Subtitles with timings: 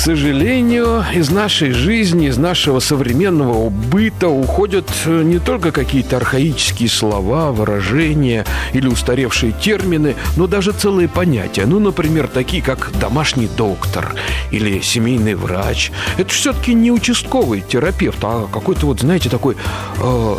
[0.00, 7.52] сожалению, из нашей жизни, из нашего современного быта уходят э, не только какие-то архаические слова,
[7.52, 11.66] выражения или устаревшие термины, но даже целые понятия.
[11.66, 14.14] Ну, например, такие как домашний доктор
[14.50, 15.92] или семейный врач.
[16.16, 19.56] Это все-таки не участковый терапевт, а какой-то вот, знаете, такой
[19.98, 20.36] э,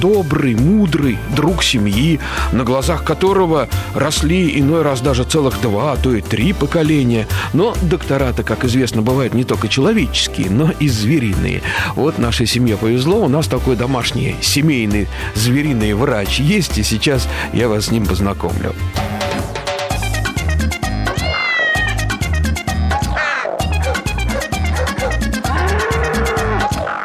[0.00, 2.20] добрый, мудрый друг семьи,
[2.52, 7.26] на глазах которого росли иной раз даже целых два, а то и три поколения.
[7.52, 11.62] Но доктора-то, как известно, бывают не только человеческие, но и звериные.
[11.94, 17.68] Вот нашей семье повезло, у нас такой домашний семейный звериный врач есть, и сейчас я
[17.68, 18.74] вас с ним познакомлю.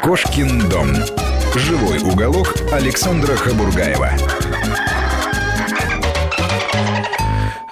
[0.02, 1.19] Кошкин дом.
[1.56, 4.12] Живой уголок Александра Хабургаева.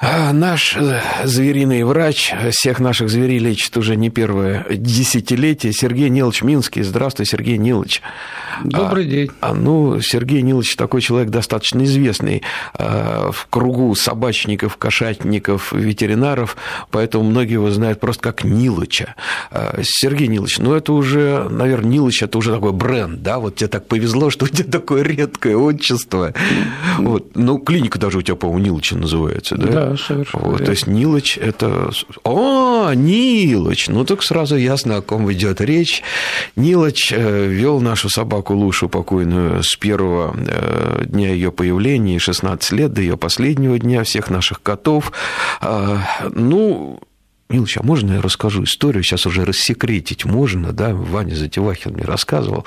[0.00, 5.72] А наш э, звериный врач всех наших зверей лечит уже не первое десятилетие.
[5.72, 6.82] Сергей Нилович Минский.
[6.82, 8.02] Здравствуй, Сергей Нилович.
[8.64, 9.30] Добрый а, день.
[9.40, 12.42] А, ну, Сергей Нилович такой человек достаточно известный
[12.74, 16.56] а, в кругу собачников, кошатников, ветеринаров,
[16.90, 19.14] поэтому многие его знают просто как Нилыча.
[19.50, 23.38] А, Сергей Нилович, ну, это уже, наверное, Нилыч– это уже такой бренд, да?
[23.38, 26.34] Вот тебе так повезло, что у тебя такое редкое отчество.
[26.98, 27.36] Вот.
[27.36, 29.68] Ну, клиника даже у тебя, по-моему, Нилыча называется, да?
[29.68, 30.44] Да, совершенно.
[30.44, 31.90] Вот, то есть Нилыч– это…
[32.24, 33.88] О, Нилыч!
[33.88, 36.02] Ну, так сразу ясно, о ком идет речь.
[36.56, 42.72] Нилыч э, вел нашу собаку собаку Лушу покойную с первого э, дня ее появления, 16
[42.72, 45.12] лет до ее последнего дня, всех наших котов.
[45.60, 45.98] А,
[46.34, 47.00] ну,
[47.50, 49.02] Милыч, а можно я расскажу историю?
[49.02, 50.94] Сейчас уже рассекретить можно, да?
[50.94, 52.66] Ваня Затевахин мне рассказывал.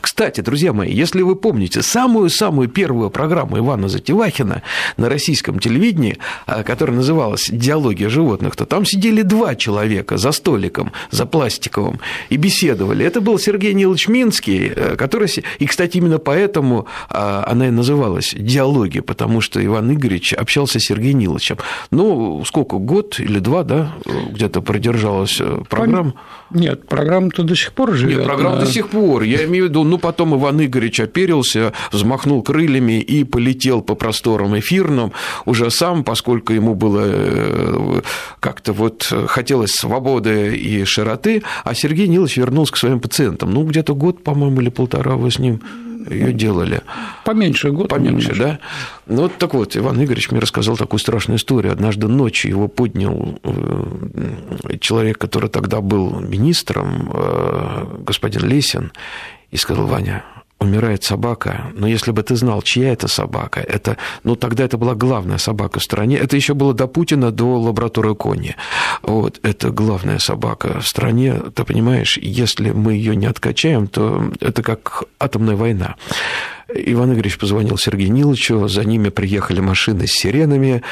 [0.00, 4.62] Кстати, друзья мои, если вы помните самую-самую первую программу Ивана Затевахина
[4.96, 10.92] на российском телевидении, а, которая называлась «Диалоги животных», то там сидели два человека за столиком,
[11.10, 13.04] за пластиковым, и беседовали.
[13.04, 15.28] Это был Сергей Нилович Минский, э, который...
[15.58, 20.84] И, кстати, именно поэтому а, она и называлась «Диалоги», потому что Иван Игоревич общался с
[20.84, 21.58] Сергеем Ниловичем.
[21.90, 23.92] Ну, сколько, год или два, да,
[24.30, 26.14] где-то продержалась э, программа?
[26.50, 28.18] Нет, программа-то до сих пор живет.
[28.18, 28.64] Нет, программа на...
[28.64, 29.22] до сих пор.
[29.22, 34.58] Я имею в виду, ну, потом Иван Игоревич оперился, взмахнул крыльями и полетел по просторам
[34.58, 35.12] эфирным
[35.44, 38.00] уже сам, поскольку ему было э,
[38.40, 43.52] как-то вот хотелось свободы и широты, а Сергей Нилович вернулся к своим пациентам.
[43.52, 45.60] Ну, где-то год, по-моему, или полтора вы с ним
[46.08, 46.82] ее делали.
[47.24, 47.88] Поменьше год.
[47.88, 48.44] Поменьше, немножко.
[48.44, 48.58] да?
[49.06, 51.72] Ну, вот так вот, Иван Игоревич мне рассказал такую страшную историю.
[51.72, 58.92] Однажды ночью его поднял э, человек, который тогда был министром, э, господин Лесин,
[59.50, 60.24] и сказал, Ваня,
[60.64, 64.94] умирает собака, но если бы ты знал, чья это собака, это, ну, тогда это была
[64.94, 68.56] главная собака в стране, это еще было до Путина, до лаборатории Кони.
[69.02, 74.62] Вот, это главная собака в стране, ты понимаешь, если мы ее не откачаем, то это
[74.62, 75.96] как атомная война.
[76.72, 80.82] Иван Игоревич позвонил Сергею Ниловичу, за ними приехали машины с сиренами,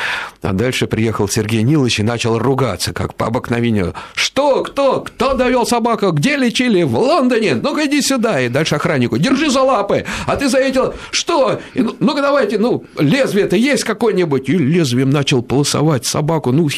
[0.42, 3.94] а дальше приехал Сергей Нилович и начал ругаться, как по обыкновению.
[4.14, 4.62] «Что?
[4.62, 5.00] Кто?
[5.00, 6.10] Кто довел собаку?
[6.10, 6.82] Где лечили?
[6.82, 7.54] В Лондоне?
[7.54, 9.16] Ну-ка иди сюда!» И дальше охраннику.
[9.16, 10.04] «Держи за лапы!
[10.26, 10.94] А ты заметил?
[11.10, 11.60] Что?
[11.74, 16.52] Ну, ну-ка давайте, ну, лезвие-то есть какое-нибудь?» И лезвием начал полосовать собаку.
[16.52, 16.68] Ну,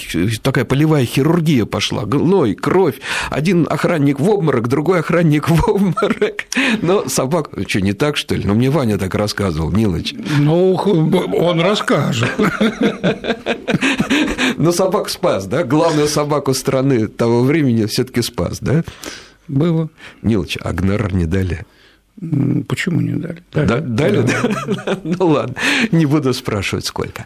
[0.42, 2.04] такая полевая хирургия пошла.
[2.04, 3.00] Гной, кровь.
[3.30, 6.44] Один охранник в обморок, другой охранник в обморок.
[6.82, 7.50] Но собака...
[7.66, 8.44] Что, не так, что ли?
[8.44, 10.14] Ну, мне Ваня так рассказывал, Нилыч.
[10.40, 12.30] Ну, он расскажет.
[14.58, 15.64] Но собак спас, да?
[15.64, 18.84] Главную собаку страны того времени все таки спас, да?
[19.48, 19.88] Было.
[20.20, 21.64] Нилыч, а гонорар не дали?
[22.68, 23.42] Почему не дали?
[23.54, 24.98] Дали, да, дали да?
[25.02, 25.54] Ну ладно,
[25.90, 27.24] не буду спрашивать, сколько.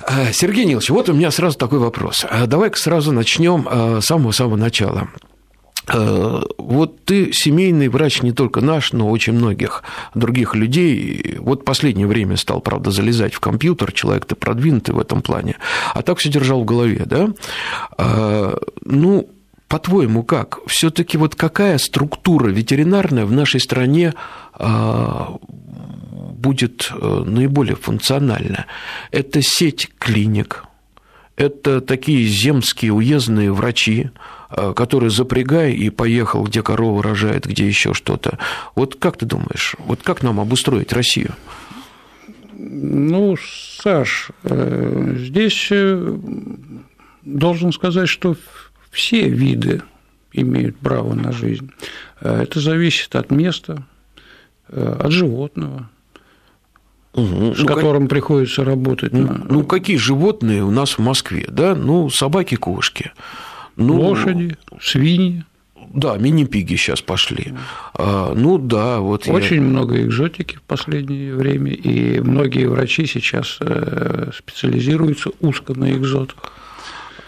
[0.00, 2.26] А, Сергей Нилович, вот у меня сразу такой вопрос.
[2.28, 5.08] А давай-ка сразу начнем а, с самого-самого начала.
[5.88, 9.82] Э, вот ты семейный врач не только наш, но очень многих
[10.14, 11.36] других людей.
[11.38, 15.56] Вот последнее время стал, правда, залезать в компьютер, человек ты продвинутый в этом плане,
[15.94, 17.28] а так все держал в голове, да?
[17.98, 19.30] Э, ну,
[19.68, 20.58] по-твоему, как?
[20.66, 24.14] все таки вот какая структура ветеринарная в нашей стране
[24.58, 25.24] э,
[26.32, 28.66] будет наиболее функциональна?
[29.12, 30.64] Это сеть клиник,
[31.40, 34.10] это такие земские уездные врачи,
[34.52, 38.38] Э, который запрягай и поехал, где корова рожает, где еще что-то.
[38.74, 41.36] Вот как ты думаешь, вот как нам обустроить Россию?
[42.52, 46.18] Ну, Саш, э, здесь э,
[47.22, 48.36] должен сказать, что
[48.90, 49.82] все виды
[50.32, 51.70] имеют право на жизнь.
[52.20, 53.84] Это зависит от места,
[54.68, 55.88] от животного,
[57.14, 57.54] угу.
[57.54, 58.10] с ну, которым как...
[58.10, 59.12] приходится работать.
[59.12, 61.74] Ну, ну, какие животные у нас в Москве, да?
[61.74, 63.12] Ну, собаки, кошки.
[63.76, 65.44] Ну, Лошади, свиньи.
[65.92, 67.52] Да, мини-пиги сейчас пошли.
[67.94, 69.62] А, ну да, вот Очень я...
[69.62, 76.36] много экзотики в последнее время, и многие врачи сейчас э, специализируются узко на экзотах.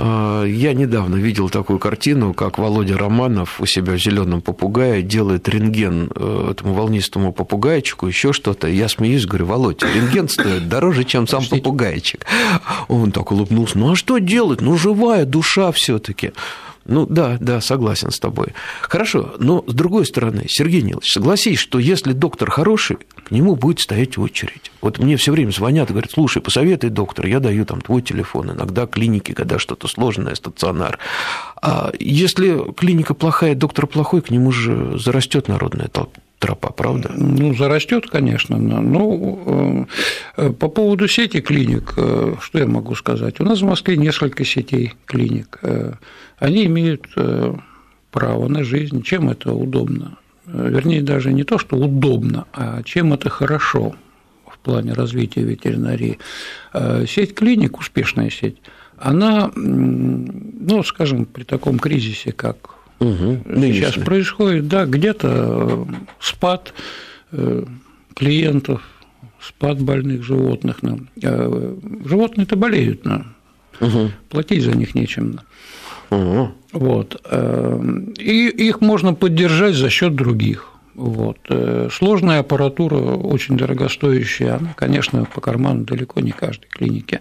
[0.05, 5.49] А, я недавно видел такую картину, как Володя Романов у себя в зеленом попугае делает
[5.49, 8.67] рентген э, этому волнистому попугайчику, еще что-то.
[8.67, 12.27] Я смеюсь, говорю, Володя, рентген стоит дороже, чем сам попугайчик.
[12.89, 13.79] Он так улыбнулся.
[13.79, 14.61] Ну а что делать?
[14.61, 16.33] Ну живая душа все-таки.
[16.85, 18.49] Ну да, да, согласен с тобой.
[18.81, 23.79] Хорошо, но с другой стороны, Сергей Нилович, согласись, что если доктор хороший, к нему будет
[23.79, 24.72] стоять очередь.
[24.83, 28.51] Вот мне все время звонят и говорят, слушай, посоветуй доктор, я даю там твой телефон,
[28.51, 30.99] иногда клиники, когда что-то сложное, стационар.
[31.63, 37.13] А если клиника плохая, доктор плохой, к нему же зарастет народная толпа тропа, правда?
[37.17, 38.59] Ну, зарастет, конечно.
[38.59, 39.87] Ну,
[40.37, 43.39] э, по поводу сети клиник, э, что я могу сказать?
[43.39, 45.61] У нас в Москве несколько сетей клиник.
[45.63, 45.93] Э,
[46.41, 47.07] они имеют
[48.11, 49.03] право на жизнь.
[49.03, 50.19] Чем это удобно?
[50.47, 53.95] Вернее, даже не то, что удобно, а чем это хорошо
[54.63, 56.19] плане развития ветеринарии.
[57.07, 58.57] Сеть клиник, успешная сеть,
[59.03, 63.43] она, ну, скажем, при таком кризисе, как угу.
[63.47, 66.73] сейчас происходит, да, где-то э, спад
[67.33, 67.65] э,
[68.15, 68.83] клиентов,
[69.41, 70.79] спад больных животных.
[71.21, 73.25] Э, животные-то болеют, но
[73.81, 74.11] угу.
[74.29, 75.41] платить за них нечем.
[76.11, 76.53] Угу.
[76.75, 77.27] Вот.
[78.19, 80.72] И их можно поддержать за счет других.
[80.95, 81.39] Вот.
[81.91, 87.21] Сложная аппаратура, очень дорогостоящая, она, конечно, по карману далеко не каждой клинике.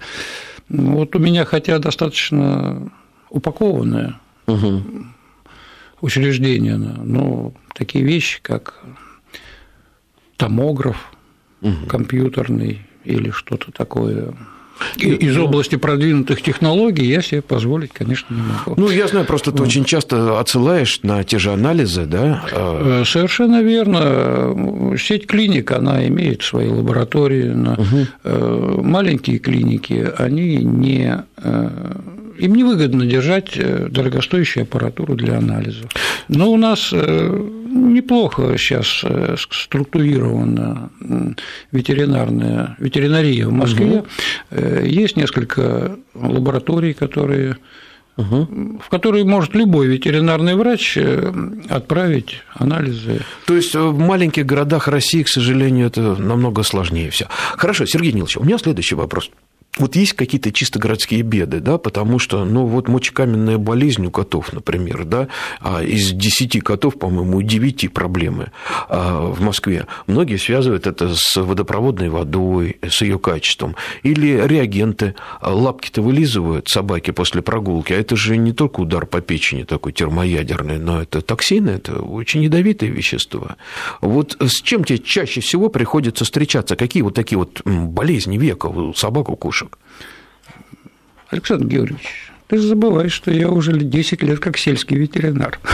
[0.68, 2.92] Вот у меня, хотя достаточно
[3.30, 4.84] упакованная, угу
[6.02, 8.84] учреждения, но такие вещи, как
[10.38, 11.12] томограф
[11.62, 11.86] угу.
[11.88, 14.34] компьютерный или что-то такое
[14.98, 18.74] из области продвинутых технологий я себе позволить, конечно, не могу.
[18.80, 19.68] Ну, я знаю, просто ты вот.
[19.68, 22.44] очень часто отсылаешь на те же анализы, да?
[22.52, 24.96] А э, совершенно верно.
[24.98, 27.52] Сеть клиник, она имеет свои лаборатории.
[27.52, 28.84] Угу.
[28.84, 31.70] Маленькие клиники, они не э,
[32.38, 35.90] им невыгодно держать дорогостоящую аппаратуру для анализов.
[36.28, 36.94] Но у нас
[37.72, 40.90] неплохо сейчас э, структурирована
[41.72, 44.04] ветеринарная ветеринария в Москве.
[44.52, 44.60] Угу.
[44.84, 47.58] Есть несколько лабораторий, которые
[48.18, 48.80] угу.
[48.84, 50.98] в которые может любой ветеринарный врач
[51.70, 53.22] отправить анализы.
[53.46, 57.28] То есть в маленьких городах России, к сожалению, это намного сложнее все.
[57.58, 59.32] Хорошо, Сергей Нилович, у меня следующий вопрос
[59.78, 64.52] вот есть какие-то чисто городские беды, да, потому что, ну, вот мочекаменная болезнь у котов,
[64.52, 65.30] например, да,
[65.62, 68.52] а из 10 котов, по-моему, у 9 проблемы
[68.90, 69.88] а, в Москве.
[70.08, 73.76] Многие связывают это с водопроводной водой, с ее качеством.
[74.04, 79.64] Или реагенты, лапки-то вылизывают собаки после прогулки, а это же не только удар по печени
[79.64, 83.56] такой термоядерный, но это токсины, это очень ядовитые вещества.
[84.02, 86.76] Вот с чем тебе чаще всего приходится встречаться?
[86.76, 89.78] Какие вот такие вот болезни века у собак, у девушек.
[91.30, 95.60] Александр Георгиевич, ты же забываешь, что я уже 10 лет как сельский ветеринар.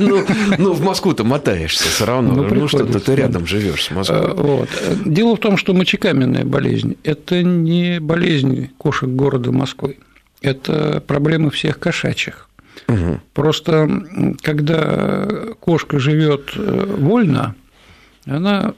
[0.00, 0.24] Ну,
[0.58, 2.34] ну в Москву-то мотаешься все равно.
[2.34, 4.20] Ну, ну что-то ты рядом живешь с Москвой.
[4.22, 4.66] А.
[5.04, 9.98] Дело в том, что мочекаменная болезнь– это не болезнь кошек города Москвы.
[10.42, 12.48] Это проблемы всех кошачьих.
[12.88, 13.20] Угу.
[13.34, 13.88] Просто
[14.42, 15.28] когда
[15.60, 17.54] кошка живет э, вольно,
[18.24, 18.74] она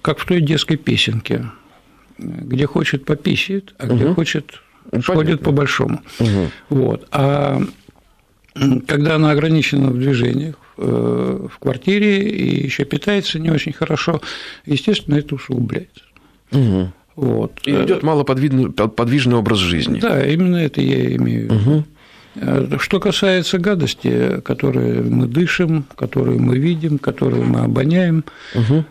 [0.00, 1.46] как в той детской песенке
[2.18, 4.14] где хочет пописит, а где угу.
[4.14, 4.60] хочет
[5.06, 6.02] ходит по-большому.
[6.18, 6.50] Угу.
[6.70, 7.08] Вот.
[7.12, 7.60] А
[8.86, 14.20] когда она ограничена в движениях, э, в квартире и еще питается не очень хорошо,
[14.66, 16.04] естественно, это усугубляется.
[16.52, 16.92] Угу.
[17.16, 17.52] Вот.
[17.64, 20.00] И идет малоподвижный подвижный образ жизни.
[20.00, 21.70] Да, именно это я имею в виду.
[22.34, 22.78] Угу.
[22.78, 28.84] Что касается гадости, которые мы дышим, которые мы видим, которые мы обоняем, угу.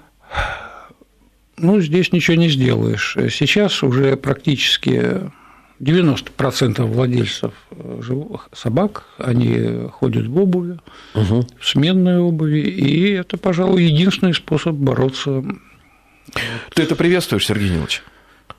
[1.62, 3.16] Ну, здесь ничего не сделаешь.
[3.30, 5.32] Сейчас уже практически
[5.80, 7.54] 90% владельцев
[8.00, 10.78] живых собак, они ходят в обуви,
[11.16, 11.48] угу.
[11.60, 15.44] в сменной обуви, и это, пожалуй, единственный способ бороться.
[16.74, 18.04] Ты это приветствуешь, Сергей Нилович?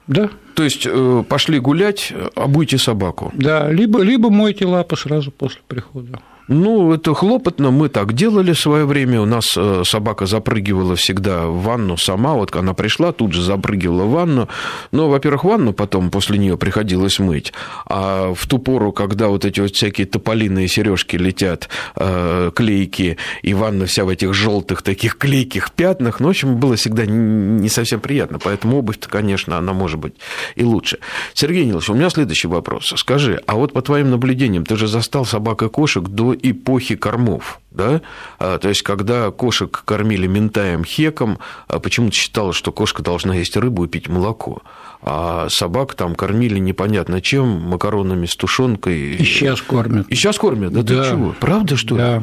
[0.08, 0.30] Да.
[0.54, 3.30] То есть э, пошли гулять, обуйте собаку.
[3.34, 6.18] Да, либо, либо мойте лапы сразу после прихода.
[6.52, 7.70] Ну, это хлопотно.
[7.70, 9.22] Мы так делали в свое время.
[9.22, 12.34] У нас э, собака запрыгивала всегда в ванну сама.
[12.34, 14.48] Вот она пришла, тут же запрыгивала в ванну.
[14.90, 17.54] Но, во-первых, ванну потом после нее приходилось мыть.
[17.86, 23.54] А в ту пору, когда вот эти вот всякие тополиные сережки летят, э, клейки, и
[23.54, 28.00] ванна вся в этих желтых таких клейких пятнах, ну, в общем, было всегда не совсем
[28.00, 28.38] приятно.
[28.38, 30.14] Поэтому обувь-то, конечно, она может быть
[30.54, 30.98] и лучше.
[31.32, 32.92] Сергей Нилович, у меня следующий вопрос.
[32.96, 37.60] Скажи, а вот по твоим наблюдениям, ты же застал собак и кошек до эпохи кормов,
[37.70, 38.02] да?
[38.38, 43.56] А, то есть, когда кошек кормили ментаем, хеком, а почему-то считалось, что кошка должна есть
[43.56, 44.62] рыбу и пить молоко.
[45.02, 49.16] А собак там кормили непонятно чем, макаронами с тушенкой.
[49.16, 50.08] И сейчас кормят.
[50.08, 51.02] И сейчас кормят, да, да.
[51.02, 51.34] ты чего?
[51.40, 52.00] Правда, что ли?
[52.00, 52.22] Да.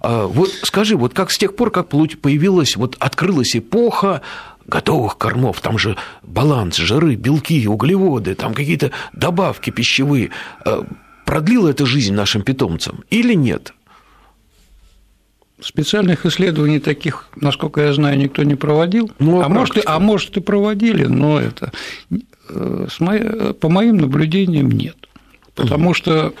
[0.00, 4.22] А, вот скажи, вот как с тех пор, как появилась, вот открылась эпоха
[4.66, 10.30] готовых кормов, там же баланс, жиры, белки, углеводы, там какие-то добавки пищевые,
[11.30, 13.72] продлило это жизнь нашим питомцам или нет?
[15.60, 19.12] Специальных исследований таких, насколько я знаю, никто не проводил.
[19.20, 21.70] Ну, а, а может, а может и проводили, но это
[22.48, 23.52] э, мо...
[23.52, 24.96] по моим наблюдениям нет.
[25.54, 25.94] Потому угу.
[25.94, 26.34] что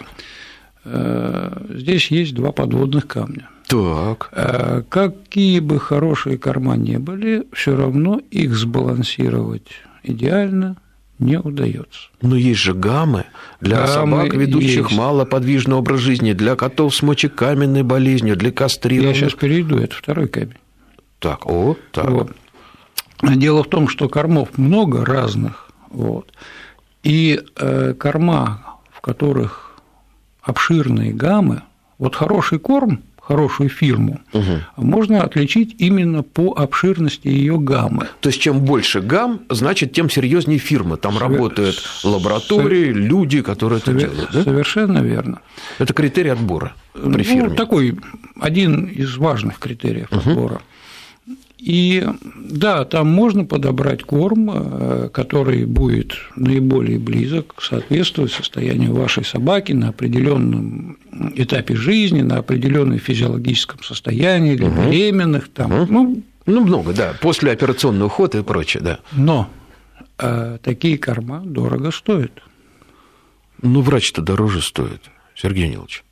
[0.84, 3.48] э, здесь есть два подводных камня.
[3.68, 4.30] Так.
[4.32, 9.68] Э, какие бы хорошие корма не были, все равно их сбалансировать
[10.02, 10.78] идеально
[11.20, 12.08] не удается.
[12.22, 13.26] Но есть же гаммы
[13.60, 14.98] для гаммы собак, ведущих есть.
[14.98, 19.16] малоподвижный образ жизни, для котов с мочекаменной болезнью, для кастрированных.
[19.16, 20.56] Я сейчас перейду, это второй камень.
[21.18, 22.10] Так, о, так.
[22.10, 22.32] Вот.
[23.22, 26.32] Дело в том, что кормов много разных, вот,
[27.02, 29.78] и э, корма, в которых
[30.42, 31.62] обширные гаммы,
[31.98, 34.58] вот хороший корм хорошую фирму, угу.
[34.76, 38.08] можно отличить именно по обширности ее гаммы.
[38.20, 40.96] То есть, чем больше гамм, значит, тем серьезнее фирма.
[40.96, 41.30] Там Совер...
[41.30, 42.96] работают лаборатории, Совер...
[42.96, 44.06] люди, которые Совер...
[44.06, 44.30] это делают.
[44.32, 44.42] Да?
[44.42, 45.42] Совершенно верно.
[45.78, 47.54] Это критерий отбора при ну, фирме.
[47.54, 47.96] Такой
[48.40, 50.18] один из важных критериев угу.
[50.18, 50.60] отбора.
[51.60, 59.72] И да, там можно подобрать корм, э, который будет наиболее близок, соответствовать состоянию вашей собаки
[59.72, 60.96] на определенном
[61.34, 64.82] этапе жизни, на определенном физиологическом состоянии, для угу.
[64.82, 65.92] беременных, там, угу.
[65.92, 68.98] ну, ну, много, да, после операционный уход и прочее, да.
[69.12, 69.50] Но
[70.18, 72.32] э, такие корма дорого стоят.
[73.60, 75.02] Ну, врач-то дороже стоит,
[75.34, 76.04] Сергей Нилович.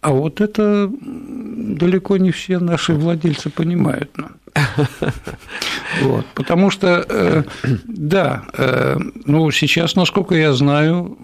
[0.00, 4.10] А вот это далеко не все наши владельцы понимают.
[6.02, 7.42] Вот, потому что, э,
[7.86, 11.18] да, э, ну, сейчас, насколько я знаю,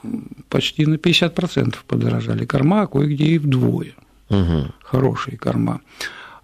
[0.48, 3.92] почти на 50% подорожали корма, а кое-где и вдвое.
[4.30, 4.72] Угу.
[4.82, 5.80] Хорошие корма.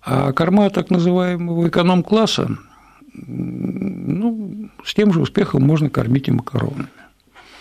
[0.03, 2.59] А корма так называемого эконом-класса,
[3.15, 6.89] ну, с тем же успехом можно кормить и макаронами.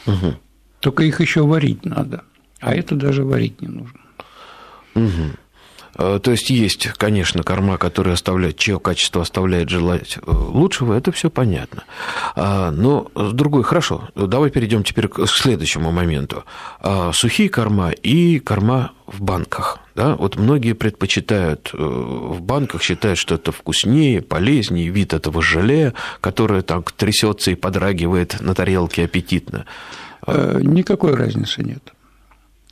[0.06, 0.36] Угу.
[0.82, 2.24] Только их еще варить надо,
[2.60, 4.00] а это даже варить не нужно.
[5.06, 5.38] Угу.
[6.00, 11.30] То есть есть, конечно, корма, которые оставляют, чье качество оставляет желать э, лучшего, это все
[11.30, 11.84] понятно.
[12.38, 16.46] А, но с другой, хорошо, давай перейдем теперь к следующему моменту.
[16.80, 19.80] А, сухие корма и корма в банках.
[19.94, 20.16] Да?
[20.16, 26.62] Вот многие предпочитают э, в банках, считают, что это вкуснее, полезнее, вид этого желе, которое
[26.62, 29.66] так трясется и подрагивает на тарелке аппетитно.
[30.26, 31.94] Никакой разницы нет.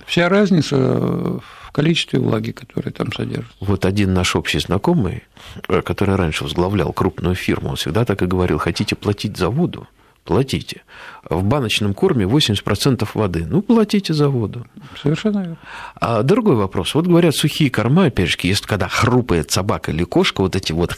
[0.06, 3.54] Вся разница в количестве влаги, которая там содержится.
[3.60, 5.24] Вот один наш общий знакомый,
[5.68, 9.88] э, который раньше возглавлял крупную фирму, он всегда так и говорил, хотите платить за воду,
[10.24, 10.82] платите.
[11.30, 13.46] В баночном корме 80% воды.
[13.48, 14.66] Ну, платите за воду.
[15.00, 15.58] Совершенно верно.
[16.02, 16.96] А другой вопрос.
[16.96, 20.96] Вот говорят, сухие корма, опять же, если когда хрупает собака или кошка, вот эти вот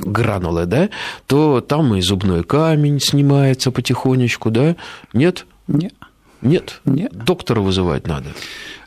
[0.00, 0.90] гранулы, да,
[1.26, 4.76] то там и зубной камень снимается потихонечку, да?
[5.14, 5.46] Нет?
[5.68, 5.94] Нет.
[6.42, 6.80] Нет?
[6.84, 7.12] Нет.
[7.12, 8.28] Доктора вызывать надо.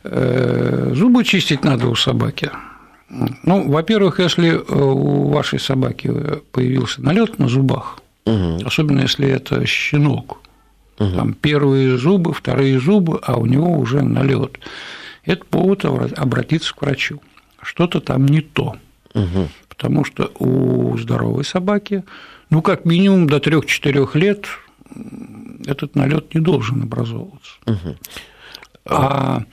[0.03, 2.51] Э, зубы чистить надо у собаки.
[3.09, 6.11] Ну, во-первых, если э, у вашей собаки
[6.51, 8.59] появился налет на зубах, угу.
[8.65, 10.39] особенно если это щенок,
[10.99, 11.15] угу.
[11.15, 14.59] там первые зубы, вторые зубы, а у него уже налет,
[15.25, 17.21] это повод обратиться к врачу.
[17.61, 18.75] Что-то там не то.
[19.13, 19.47] Угу.
[19.69, 22.03] Потому что у здоровой собаки,
[22.49, 24.47] ну, как минимум до 3-4 лет
[25.65, 27.53] этот налет не должен образовываться.
[27.65, 27.95] Угу.
[28.85, 29.43] А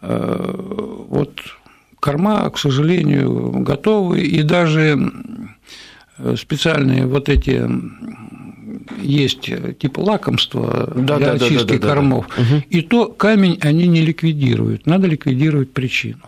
[0.00, 1.40] вот
[2.00, 4.98] корма, к сожалению, готовы, и даже
[6.36, 7.68] специальные вот эти
[9.00, 12.42] есть типа лакомства да, для да, очистки да, да, кормов, да, да.
[12.42, 12.64] Угу.
[12.70, 16.20] и то камень они не ликвидируют, надо ликвидировать причину.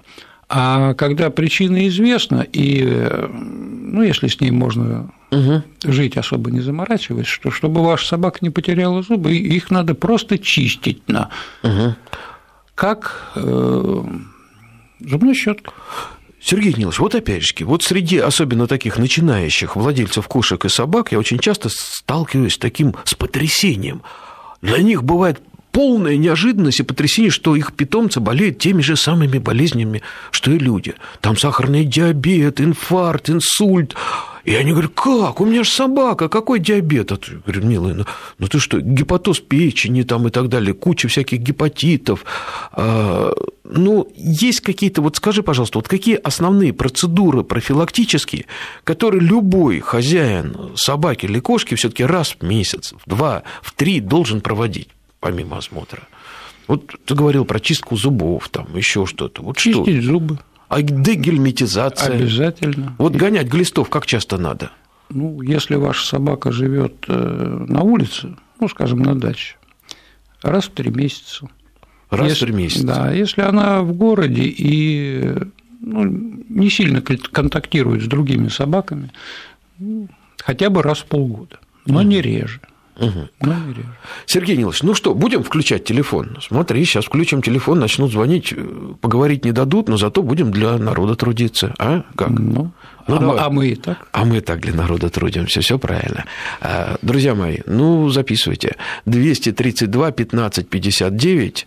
[0.55, 2.85] А когда причина известна, и,
[3.33, 5.63] ну, если с ней можно угу.
[5.83, 11.09] жить, особо не заморачиваясь, что чтобы ваша собака не потеряла зубы, их надо просто чистить
[11.09, 11.31] на.
[11.63, 11.95] Угу.
[12.75, 14.05] Как э,
[15.05, 15.73] Зубной щеткой.
[16.41, 21.19] Сергей Нилович, вот опять же, вот среди особенно таких начинающих владельцев кошек и собак я
[21.19, 24.03] очень часто сталкиваюсь с таким, с потрясением.
[24.61, 30.03] Для них бывает полная неожиданность и потрясение, что их питомцы болеют теми же самыми болезнями,
[30.33, 30.95] что и люди.
[31.21, 33.95] Там сахарный диабет, инфаркт, инсульт.
[34.45, 35.41] И они говорят, как?
[35.41, 37.13] У меня же собака, какой диабет?
[37.13, 38.05] А ты, говорю, милый, ну,
[38.39, 42.25] ну ты что, гепатоз печени там и так далее, куча всяких гепатитов.
[42.73, 43.33] А,
[43.65, 48.47] ну, есть какие-то, вот скажи, пожалуйста, вот какие основные процедуры профилактические,
[48.83, 54.41] которые любой хозяин собаки или кошки все-таки раз в месяц, в два, в три должен
[54.41, 54.89] проводить,
[55.21, 56.03] помимо осмотра?
[56.67, 59.43] Вот ты говорил про чистку зубов, там еще что-то.
[59.43, 60.13] Вот Чистить что?
[60.13, 60.39] зубы.
[60.73, 62.15] А дегельмитизация?
[62.15, 62.95] Обязательно.
[62.97, 64.71] Вот гонять глистов как часто надо?
[65.11, 69.57] Ну, если ваша собака живет э, на улице, ну, скажем, на даче,
[70.41, 71.47] раз в три месяца.
[72.09, 72.87] Раз если, в три месяца?
[72.87, 75.35] Да, если она в городе и
[75.83, 76.05] ну,
[76.49, 79.13] не сильно контактирует с другими собаками,
[79.79, 82.05] ну, хотя бы раз в полгода, но mm.
[82.07, 82.61] не реже.
[82.97, 83.29] Угу.
[83.41, 83.55] Ну,
[84.27, 86.39] Сергей Нилович, ну что, будем включать телефон?
[86.47, 88.65] Смотри, сейчас включим телефон, начнут звонить, э,
[89.01, 91.75] поговорить не дадут, но зато будем для народа трудиться.
[91.79, 92.31] А как?
[92.31, 92.71] Ну,
[93.09, 94.09] ну, а, а мы и так.
[94.13, 96.25] А мы так для народа трудимся, все правильно.
[96.61, 98.77] А, друзья мои, ну, записывайте.
[99.07, 101.67] 232 15 59.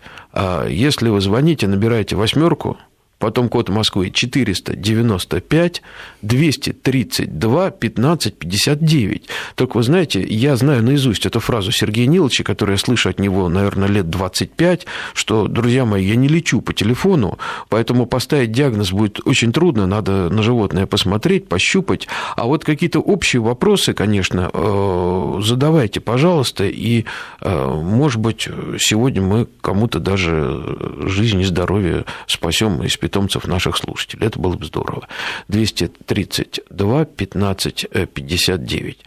[0.70, 2.78] Если вы звоните, набираете восьмерку,
[3.20, 5.82] потом код Москвы 495
[6.22, 9.30] 232 15 59.
[9.56, 13.50] Только вы знаете, я знаю наизусть эту фразу Сергея Ниловича, которую я слышу от него,
[13.50, 17.38] наверное, лет 25, что, друзья мои, я не лечу по телефону,
[17.70, 23.42] поэтому поставить диагноз будет очень трудно, надо на животное посмотреть, пощупать, а вот какие-то общие
[23.42, 27.06] вопросы, конечно, э, задавайте, пожалуйста, и,
[27.42, 28.48] э, может быть,
[28.80, 30.64] сегодня мы кому-то даже
[31.08, 34.26] жизнь и здоровье спасем из питомцев наших слушателей.
[34.26, 35.08] Это было бы здорово.
[35.48, 38.98] 232 15 59.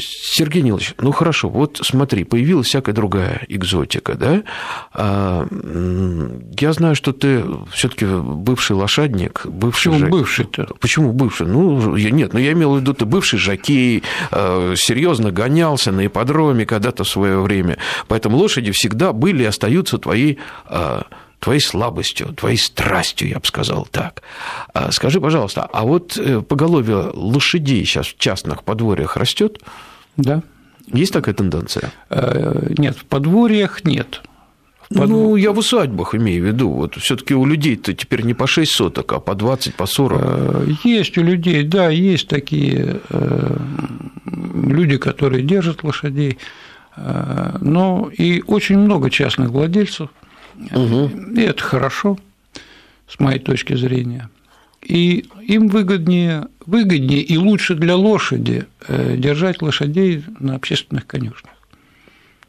[0.00, 4.42] Сергей Нилович, ну хорошо, вот смотри, появилась всякая другая экзотика, да?
[4.92, 5.46] А,
[6.58, 9.92] я знаю, что ты все-таки бывший лошадник, бывший...
[9.92, 10.68] Почему бывший-то?
[10.80, 11.46] Почему бывший?
[11.46, 16.66] Ну, нет, ну я имел в виду, ты бывший жокей, а, серьезно гонялся на ипподроме
[16.66, 21.04] когда-то в свое время, поэтому лошади всегда были и остаются твоей а,
[21.42, 24.22] твоей слабостью, твоей страстью, я бы сказал так.
[24.72, 29.60] А скажи, пожалуйста, а вот э, поголовье лошадей сейчас в частных подворьях растет?
[30.16, 30.42] Да.
[30.86, 31.90] Есть такая тенденция?
[32.10, 34.22] Э, нет, в подворьях нет.
[34.88, 35.08] Под...
[35.08, 36.70] Ну, я в усадьбах имею в виду.
[36.70, 40.20] Вот все-таки у людей-то теперь не по 6 соток, а по 20, по 40.
[40.22, 43.00] Э, есть у людей, да, есть такие
[44.24, 46.38] люди, которые держат лошадей.
[46.96, 50.10] Но и очень много частных владельцев,
[50.54, 51.34] Угу.
[51.36, 52.18] И это хорошо,
[53.08, 54.28] с моей точки зрения.
[54.82, 61.54] И им выгоднее, выгоднее и лучше для лошади э, держать лошадей на общественных конюшнях.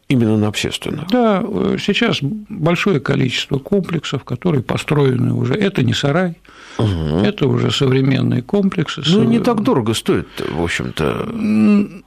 [0.10, 1.08] Именно на общественных?
[1.10, 5.54] Да, э, сейчас большое количество комплексов, которые построены уже.
[5.54, 6.38] Это не сарай,
[6.78, 7.20] угу.
[7.20, 9.04] это уже современные комплексы.
[9.08, 12.04] Ну, не так дорого стоит, в общем-то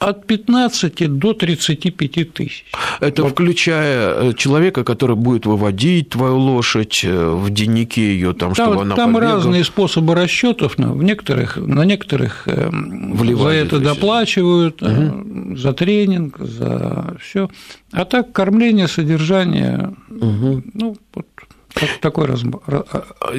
[0.00, 2.64] от 15 до 35 тысяч.
[3.00, 3.32] Это вот.
[3.32, 8.74] включая э, человека, который будет выводить твою лошадь э, в дневнике ее, там, да, чтобы
[8.76, 9.34] вот она Там побегала.
[9.36, 15.56] разные способы расчетов, но в некоторых, на некоторых эм, Вливали, за это доплачивают, угу.
[15.56, 17.50] за тренинг, за все.
[17.92, 20.62] А так кормление, содержание, угу.
[20.72, 21.26] ну, вот
[22.00, 22.62] такой размах.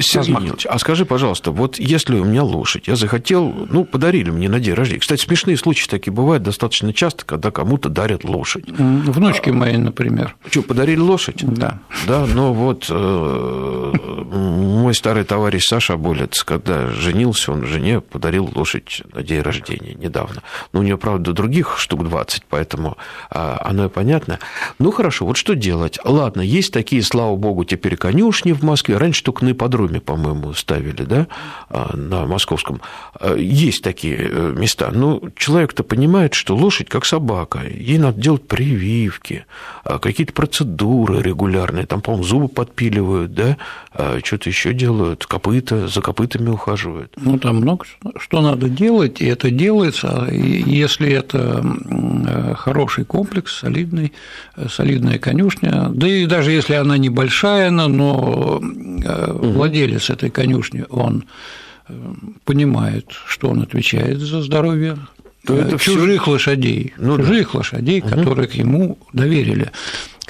[0.00, 4.48] Сергей Ильич, а скажи, пожалуйста, вот если у меня лошадь, я захотел, ну, подарили мне
[4.48, 5.00] на день рождения.
[5.00, 8.64] Кстати, смешные случаи такие бывают достаточно часто, когда кому-то дарят лошадь.
[8.68, 10.36] Внучки а, мои, например.
[10.50, 11.44] Что, подарили лошадь?
[11.44, 11.80] Да.
[12.06, 13.92] Да, но вот э,
[14.32, 20.42] мой старый товарищ Саша Болец, когда женился, он жене подарил лошадь на день рождения недавно.
[20.72, 22.96] Ну, у нее, правда, других штук 20, поэтому
[23.30, 24.38] а, оно и понятно.
[24.78, 25.98] Ну, хорошо, вот что делать?
[26.04, 28.96] Ладно, есть такие, слава богу, теперь конюшни, конюшни в Москве.
[28.96, 31.26] Раньше только на ипподроме, по-моему, ставили, да,
[31.68, 32.80] а, на московском.
[33.14, 34.90] А, есть такие э, места.
[34.92, 37.60] Но человек-то понимает, что лошадь как собака.
[37.66, 39.44] Ей надо делать прививки,
[39.84, 41.86] а, какие-то процедуры регулярные.
[41.86, 43.56] Там, по-моему, зубы подпиливают, да,
[44.24, 47.12] что-то еще делают, копыта, за копытами ухаживают.
[47.16, 47.84] Ну, там много
[48.16, 50.28] что надо делать, и это делается.
[50.30, 54.12] Если это э, хороший комплекс, солидный,
[54.56, 59.48] э, солидная конюшня, да и даже если она небольшая, но угу.
[59.50, 61.24] владелец этой конюшни, он
[61.88, 61.94] э,
[62.44, 64.96] понимает, что он отвечает за здоровье
[65.44, 66.30] то это чужих все...
[66.30, 67.58] лошадей, ну, чужих да.
[67.58, 68.10] лошадей, угу.
[68.10, 69.72] которых ему доверили.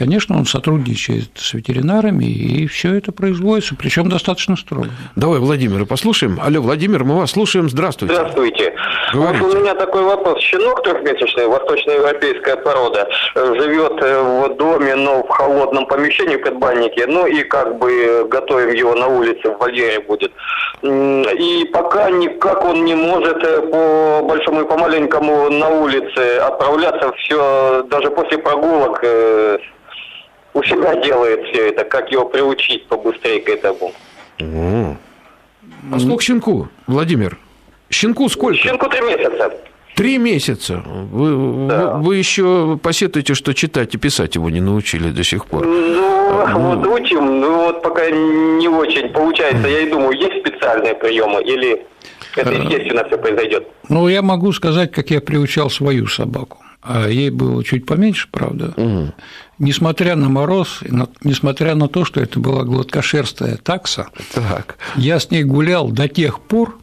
[0.03, 4.89] Конечно, он сотрудничает с ветеринарами, и все это производится, причем достаточно строго.
[5.15, 6.41] Давай Владимира послушаем.
[6.43, 7.71] Алло, Владимир, мы вас слушаем.
[7.71, 8.15] Здравствуйте.
[8.15, 8.75] Здравствуйте.
[9.13, 9.45] Говорите.
[9.45, 10.41] Вот у меня такой вопрос.
[10.41, 17.07] Щенок трехмесячный, восточноевропейская порода, э, живет э, в доме, но в холодном помещении, в подбаннике,
[17.07, 20.33] ну и как бы готовим его на улице, в вольере будет.
[20.83, 27.13] И пока никак он не может э, по большому и по маленькому на улице отправляться,
[27.19, 29.05] все, даже после прогулок
[30.55, 31.85] у себя делает все это.
[31.85, 33.93] Как его приучить побыстрее к этому?
[34.41, 34.97] О.
[35.93, 37.39] А сколько щенку, Владимир?
[37.91, 38.59] Щенку сколько?
[38.59, 39.53] Щенку три месяца.
[39.95, 40.83] Три месяца.
[40.87, 41.95] Вы, Да.
[41.97, 45.67] вы, вы еще посетуете, что читать и писать его не научили до сих пор.
[45.67, 49.69] Ну, А, вот учим, ну вот пока не очень получается.
[49.69, 51.85] Я и думаю, есть специальные приемы или
[52.37, 53.67] это естественно все произойдет?
[53.91, 56.59] Ну, я могу сказать, как я приучал свою собаку.
[56.83, 59.13] А ей было чуть поменьше, правда.
[59.59, 60.81] Несмотря на мороз,
[61.23, 64.77] несмотря на то, что это была гладкошерстая такса, Так.
[64.97, 66.79] я с ней гулял до тех пор,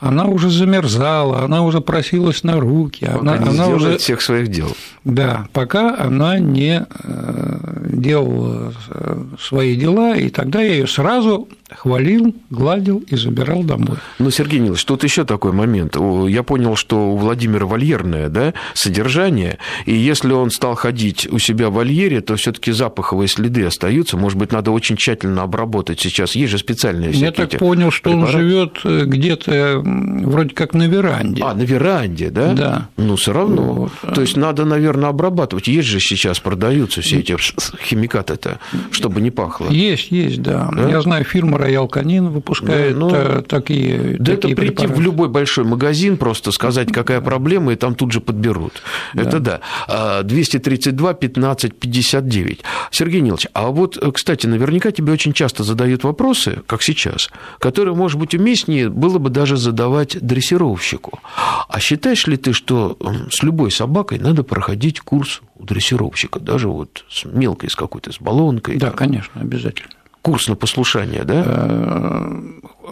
[0.00, 4.48] она уже замерзала, она уже просилась на руки, она, Пока не она уже всех своих
[4.48, 4.74] дел.
[5.04, 12.34] Да, пока она не э, делала э, свои дела, и тогда я ее сразу хвалил,
[12.50, 13.98] гладил и забирал домой.
[14.18, 15.96] Ну, Сергей Нилович, тут еще такой момент.
[16.28, 21.70] Я понял, что у Владимира вольерное да, содержание, и если он стал ходить у себя
[21.70, 24.16] в вольере, то все-таки запаховые следы остаются.
[24.16, 26.34] Может быть, надо очень тщательно обработать сейчас.
[26.34, 28.38] Есть же специальные Я так понял, что он препараты.
[28.38, 29.82] живет э, где-то
[30.24, 31.42] вроде как на веранде.
[31.44, 32.52] А, на веранде, да?
[32.52, 32.88] Да.
[32.96, 33.90] Ну, все равно.
[34.02, 34.14] Вот.
[34.14, 35.68] То есть надо, наверное, обрабатывать.
[35.68, 37.36] Есть же сейчас продаются все эти
[37.82, 38.58] химикаты-то,
[38.90, 39.68] чтобы не пахло.
[39.70, 40.68] Есть, есть, да.
[40.72, 40.88] Да?
[40.88, 44.16] Я знаю, фирма Роял Канин выпускает Ну, ну, э, такие.
[44.18, 44.94] Да это такие прийти препараты.
[44.94, 48.82] в любой большой магазин, просто сказать, какая проблема, и там тут же подберут.
[49.14, 49.60] Это да.
[49.88, 52.60] А, 232 15 59.
[52.90, 57.94] Сергей Нилович, а вот, э, кстати, наверняка тебе очень часто задают вопросы, как сейчас, которые,
[57.94, 61.20] может быть, уместнее было бы даже задавать дрессировщику.
[61.68, 62.98] А считаешь ли ты, что
[63.30, 68.20] с любой собакой надо проходить курс у дрессировщика, даже вот с мелкой, с какой-то, с
[68.20, 68.76] баллонкой?
[68.76, 69.94] Да, конечно, обязательно.
[70.20, 71.44] Курс на послушание, да?
[71.46, 72.42] Э,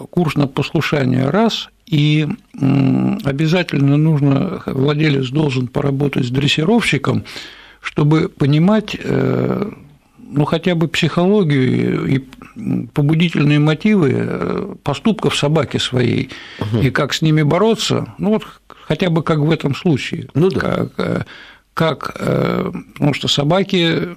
[0.09, 2.27] курс на послушание раз, и
[3.23, 7.23] обязательно нужно, владелец должен поработать с дрессировщиком,
[7.81, 9.71] чтобы понимать, э,
[10.31, 12.23] ну, хотя бы психологию и
[12.93, 16.29] побудительные мотивы э, поступков собаки своей,
[16.81, 20.27] и как с ними бороться, ну, вот хотя бы как в этом случае.
[20.33, 20.59] Ну да.
[20.59, 21.21] Как, э,
[21.73, 24.09] как, э, потому что собаки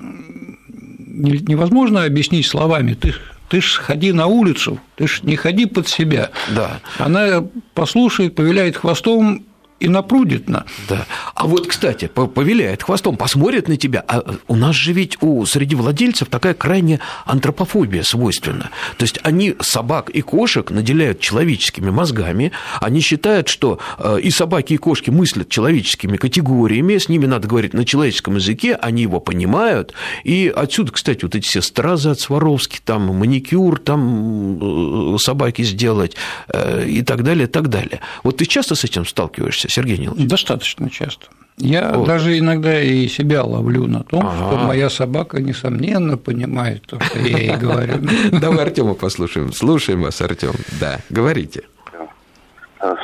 [0.98, 2.94] не- невозможно объяснить словами.
[2.94, 3.14] Ты,
[3.48, 6.30] ты ж ходи на улицу, ты ж не ходи под себя.
[6.54, 6.80] Да.
[6.98, 7.44] Она
[7.74, 9.44] послушает, повиляет хвостом
[9.82, 10.64] и напрудит на.
[10.88, 11.06] Да.
[11.34, 14.04] А вот, кстати, по- повиляет хвостом, посмотрит на тебя.
[14.06, 18.70] А у нас же ведь у среди владельцев такая крайняя антропофобия свойственна.
[18.96, 22.52] То есть они собак и кошек наделяют человеческими мозгами.
[22.80, 26.98] Они считают, что э, и собаки, и кошки мыслят человеческими категориями.
[26.98, 28.76] С ними надо говорить на человеческом языке.
[28.76, 29.94] Они его понимают.
[30.22, 36.14] И отсюда, кстати, вот эти все стразы от Сваровски, там маникюр, там э, собаки сделать
[36.48, 38.00] э, и так далее, и так далее.
[38.22, 40.28] Вот ты часто с этим сталкиваешься, Сергей Нилович?
[40.28, 41.26] Достаточно часто.
[41.58, 42.06] Я Вот.
[42.06, 44.36] даже иногда и себя ловлю на том, Ага.
[44.48, 47.94] что моя собака, несомненно, понимает то, что я ей говорю.
[48.32, 49.52] Давай Артема послушаем.
[49.52, 50.52] Слушаем вас, Артем.
[50.80, 51.62] Да, говорите.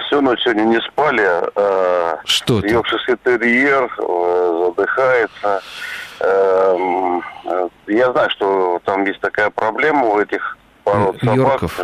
[0.07, 1.23] Всю ночь сегодня не спали.
[1.55, 2.69] э, Что ты?
[2.69, 5.61] Йоркширский терьер э, задыхается.
[6.21, 7.21] Э,
[7.87, 11.37] Я знаю, что там есть такая проблема у этих пород собак.
[11.37, 11.81] йорков.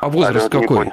[0.00, 0.90] А возраст какой?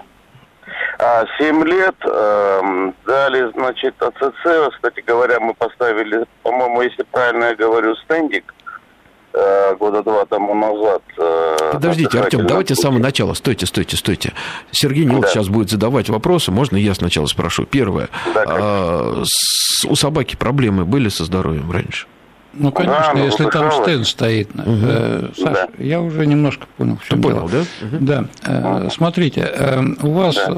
[0.99, 4.73] А, 7 лет эм, дали, значит, АЦЦ.
[4.73, 8.53] Кстати говоря, мы поставили, по-моему, если правильно я говорю, стендик
[9.33, 11.01] э, года два тому назад.
[11.17, 13.33] э, Подождите, Артем, давайте с самого начала.
[13.33, 14.31] Стойте, стойте, стойте.
[14.71, 15.29] Сергей Нилович Да.
[15.29, 16.51] сейчас будет задавать вопросы.
[16.51, 17.65] Можно я сначала спрошу?
[17.65, 18.07] Первое.
[18.33, 18.43] Да.
[18.47, 22.07] А, с- у собаки проблемы были со здоровьем раньше?
[22.58, 24.50] Ну, конечно, ну, если там стенд стоит.
[24.56, 25.68] Э, Саш, Да.
[25.78, 27.65] я уже немножко понял, в Ты чем понял, дело.
[28.00, 28.26] да?
[28.46, 28.86] Да.
[28.86, 30.56] Э, Смотрите, э, у вас Да.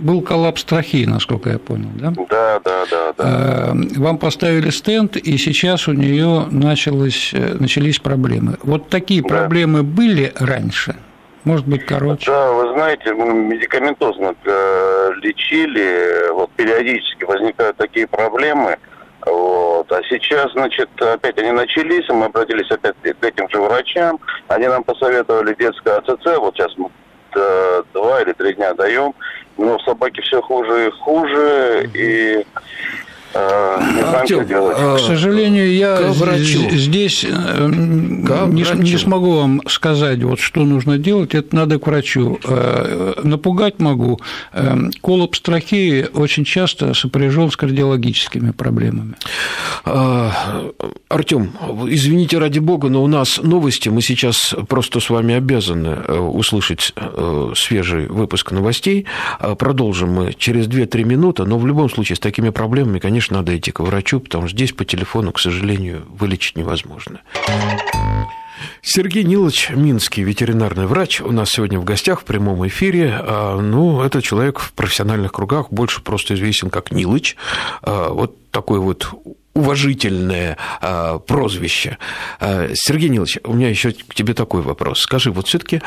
[0.00, 2.12] был коллапс трахеи, насколько я понял, да?
[2.28, 3.72] Да, да, да, да.
[4.00, 8.56] Вам поставили стенд, и сейчас у нее началось, начались проблемы.
[8.62, 9.28] Вот такие Да.
[9.28, 10.96] проблемы были раньше?
[11.44, 12.30] Может быть, короче?
[12.30, 14.34] Да, вы знаете, мы медикаментозно
[15.22, 18.76] лечили, вот периодически возникают такие проблемы,
[19.24, 24.18] вот, а сейчас, значит, опять они начались, и мы обратились опять к этим же врачам,
[24.48, 26.90] они нам посоветовали детское АЦЦ, вот сейчас мы
[27.34, 29.14] э, два или три дня даем,
[29.58, 32.46] но в собаке все хуже и хуже, и
[33.34, 34.76] не знаю, Артём, что делать.
[34.78, 36.70] а, К сожалению, я к врачу.
[36.70, 41.34] з- здесь э, не, не смогу вам сказать, вот что нужно делать.
[41.34, 42.38] Это надо к врачу.
[42.44, 44.20] Э, Напугать могу.
[44.52, 49.14] Э, Коллапс трахеи очень часто сопряжен с кардиологическими проблемами.
[51.08, 51.52] Артем,
[51.88, 53.88] извините ради бога, но у нас новости.
[53.88, 59.06] Мы сейчас просто с вами обязаны э, услышать э, свежий выпуск новостей.
[59.40, 63.56] Э, Продолжим мы через 2-3 минуты, но в любом случае с такими проблемами, конечно, надо
[63.56, 67.20] идти к врачу, потому что здесь по телефону, к сожалению, вылечить невозможно.
[68.80, 73.16] Сергей Нилович Минский, ветеринарный врач, у нас сегодня в гостях в прямом эфире.
[73.20, 77.36] А, Ну, это человек в профессиональных кругах больше просто известен как Нилыч.
[77.82, 79.12] А, Вот такой вот
[79.54, 81.98] уважительное а, прозвище.
[82.40, 85.00] А, Сергей Нилович, у меня еще к тебе такой вопрос.
[85.00, 85.82] Скажи, вот все-таки,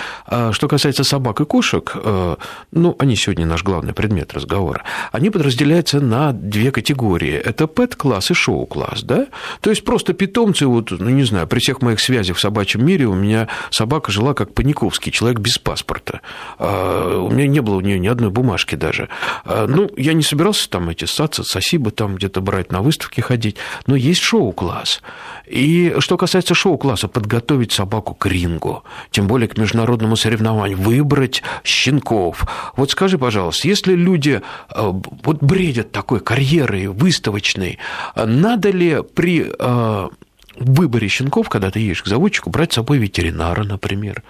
[0.51, 2.37] что касается собак и кошек, а,
[2.71, 7.33] ну, они сегодня наш главный предмет разговора, они подразделяются на две категории.
[7.33, 9.27] Это пэт-класс и шоу-класс, да?
[9.61, 13.07] То есть просто питомцы, вот, ну, не знаю, при всех моих связях в собачьем мире
[13.07, 16.21] у меня собака жила как Паниковский, человек без паспорта.
[16.59, 19.09] А, У меня не было у нее ни одной бумажки даже.
[19.43, 23.57] А, Ну, я не собирался там эти ссаться, сосибы там где-то брать, на выставки ходить,
[23.87, 25.01] но есть шоу-класс.
[25.45, 32.45] И что касается шоу-класса, подготовить собаку к рингу, тем более к международному соревнованию, выбрать щенков.
[32.75, 34.91] Вот скажи, пожалуйста, если люди э,
[35.23, 37.79] вот бредят такой карьерой выставочной,
[38.15, 40.09] надо ли при э,
[40.57, 44.23] выборе щенков, когда ты едешь к заводчику, брать с собой ветеринара, например?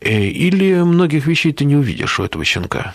[0.00, 2.94] Э, Или многих вещей ты не увидишь у этого щенка?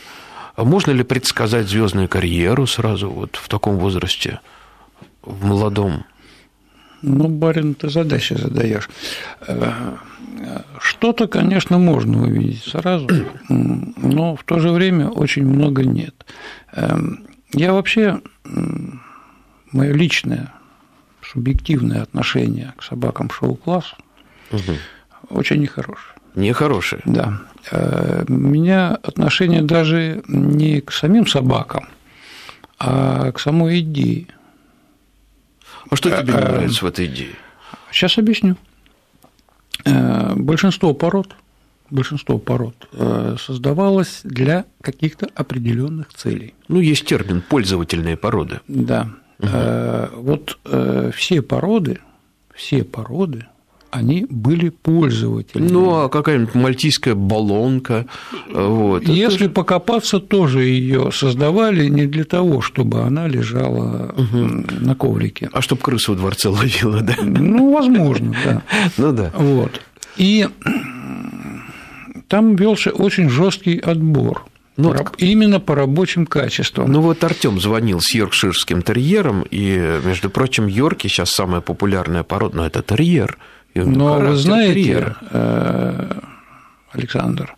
[0.57, 4.39] Можно ли предсказать звездную карьеру сразу вот в таком возрасте,
[5.25, 6.05] в молодом?
[7.01, 8.89] Ну, барин, ты задачи задаешь.
[9.47, 9.95] Э,
[10.79, 13.07] Что-то, конечно, можно увидеть сразу,
[13.49, 16.25] но в то же время очень много нет.
[17.53, 18.21] Я вообще,
[19.71, 20.51] мое личное,
[21.21, 23.95] субъективное отношение к собакам шоу-класса
[25.29, 26.13] очень нехорошее.
[26.35, 27.01] Нехорошее.
[27.05, 27.39] Да.
[27.71, 31.87] Э, У меня отношение даже не к самим собакам,
[32.77, 34.27] а к самой идее.
[35.89, 37.35] А что тебе не нравится в этой идее?
[37.91, 38.55] Сейчас объясню.
[39.85, 41.35] Э, Большинство пород,
[41.89, 46.53] большинство пород э, создавалось для каких-то определенных целей.
[46.67, 48.59] Ну, есть термин пользовательные породы.
[48.67, 49.09] Да.
[49.39, 51.99] Э, Вот э, все породы,
[52.53, 53.45] все породы,
[53.95, 55.71] они были пользовательными.
[55.71, 58.05] Ну, а какая-нибудь мальтийская баллонка,
[58.53, 59.03] вот.
[59.03, 64.95] это Если же- покопаться, тоже ее создавали не для того, чтобы она лежала м, на
[64.95, 65.49] коврике.
[65.53, 67.15] А чтоб крысу в дворце ловила, да?
[67.21, 68.61] Ну, возможно, да.
[68.97, 69.31] Ну да.
[69.35, 69.81] Вот.
[70.17, 70.47] И
[72.27, 74.45] там велся очень жесткий отбор.
[74.77, 76.91] Ну, По именно по рабочим качествам.
[76.91, 82.57] Ну вот Артем звонил с йоркширским терьером, и, между прочим, йорки сейчас самая популярная порода,
[82.57, 83.37] но это терьер.
[83.75, 85.17] Но вы знаете, терьера.
[85.31, 86.19] э,
[86.91, 87.55] Александр,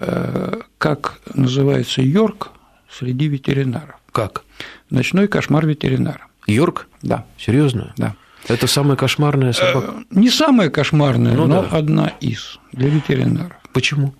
[0.00, 2.50] э, как называется Йорк
[2.90, 3.96] среди ветеринаров?
[4.12, 4.42] Как?
[4.90, 6.26] Ночной кошмар ветеринара.
[6.46, 6.88] Йорк?
[7.02, 7.92] Да, Серьезно?
[7.96, 8.14] да.
[8.48, 9.94] Это самая кошмарная собака.
[10.10, 11.68] Не самая кошмарная, Ну но да.
[11.76, 13.56] одна из для ветеринаров.
[13.72, 14.14] Почему?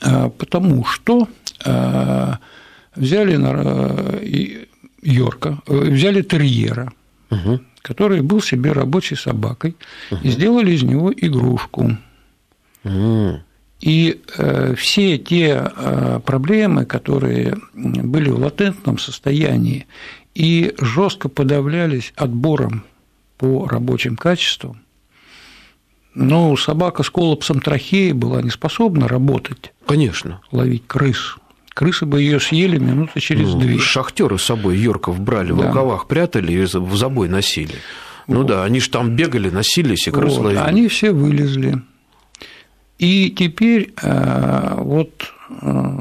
[0.00, 1.28] Потому что
[2.96, 3.36] взяли
[5.02, 6.92] Йорка, э, взяли терьера,
[7.30, 7.64] Мгм.
[7.82, 9.76] Который был себе рабочей собакой,
[10.22, 11.96] и сделали из него игрушку.
[12.84, 13.42] М.
[13.80, 19.86] И э, все те э, проблемы, которые были в латентном состоянии
[20.34, 22.84] и жестко подавлялись отбором
[23.38, 24.82] по рабочим качествам,
[26.14, 30.40] ну, собака с коллапсом трахеи была не способна работать, Конечно.
[30.50, 31.36] ловить крыс.
[31.74, 33.78] Крысы бы ее съели минуты через две.
[33.78, 35.68] Шахтеры с собой Йорков брали, в Да.
[35.68, 37.74] рукавах прятали и в забой носили.
[38.26, 40.60] Ну да, они же там бегали, носились и крыс Вот, ловили.
[40.60, 41.80] они все вылезли.
[42.98, 45.10] И теперь э, вот
[45.62, 45.98] э,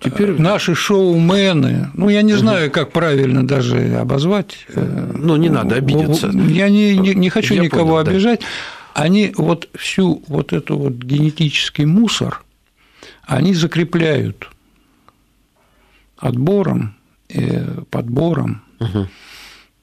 [0.00, 4.64] Теперь, наши шоумены, ну, я не знаю, как правильно даже обозвать.
[4.68, 6.28] э, Ну, не надо обидеться.
[6.28, 8.10] Я не, не, не хочу Я никого понял, да.
[8.12, 8.40] обижать.
[8.94, 12.42] Они вот всю вот эту вот генетический мусор,
[13.28, 14.48] они закрепляют
[16.16, 16.94] отбором,
[17.90, 18.62] подбором.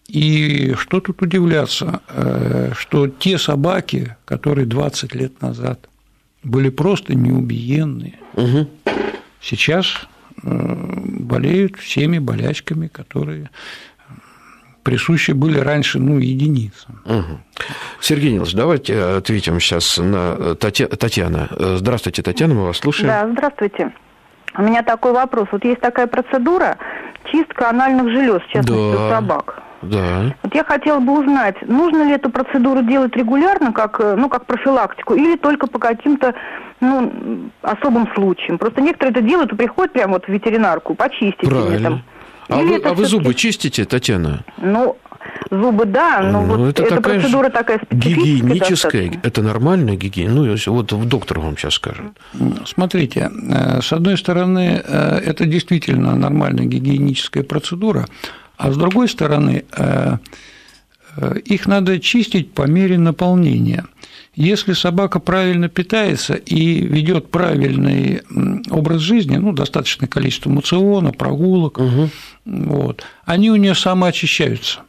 [0.08, 5.89] И что тут удивляться, э, что те собаки, которые 20 лет назад
[6.43, 8.67] были просто неубиенные, Мгм.
[9.41, 9.88] сейчас
[10.43, 13.49] э, болеют всеми болячками, которые
[14.89, 17.02] присущи были раньше ну, единицам.
[17.06, 17.39] Мгм.
[18.00, 21.50] Сергей Нилович, давайте ответим сейчас на Татья- Татьяна.
[21.52, 23.08] Э, Здравствуйте, Татьяна, мы вас слушаем.
[23.10, 23.91] Да, здравствуйте.
[24.58, 25.48] У меня такой вопрос.
[25.52, 26.78] Вот есть такая процедура
[27.32, 29.06] чистка анальных желез, в частности, Да.
[29.08, 29.62] у собак.
[29.82, 30.36] Да.
[30.43, 34.45] Вот я хотела бы узнать, нужно ли эту процедуру делать регулярно, как, э, ну, как
[34.45, 36.34] профилактику, или только по каким-то
[36.80, 38.58] ну, особым случаям.
[38.60, 41.89] Просто некоторые это делают и приходят прямо вот в ветеринарку, почистить Правильно.
[41.89, 42.04] там.
[42.47, 44.43] А Или вы, это а вы зубы чистите, Татьяна?
[44.58, 44.97] Ну,
[45.49, 49.27] зубы, да, но Ну, вот это эта такая процедура такая специфическая Гигиеническая, достаточно.
[49.27, 50.34] это нормальная гигиена.
[50.34, 52.05] Ну, вот доктор вам сейчас скажет.
[52.65, 58.05] Смотрите, э, с одной стороны, э, это действительно нормальная гигиеническая процедура,
[58.58, 60.17] а с другой стороны, э,
[61.45, 63.86] их надо чистить по мере наполнения.
[64.36, 68.21] Если собака правильно питается и ведет правильный
[68.69, 71.80] образ жизни, ну, достаточное количество мациона, прогулок,
[72.45, 74.82] вот, они у нее самоочищаются.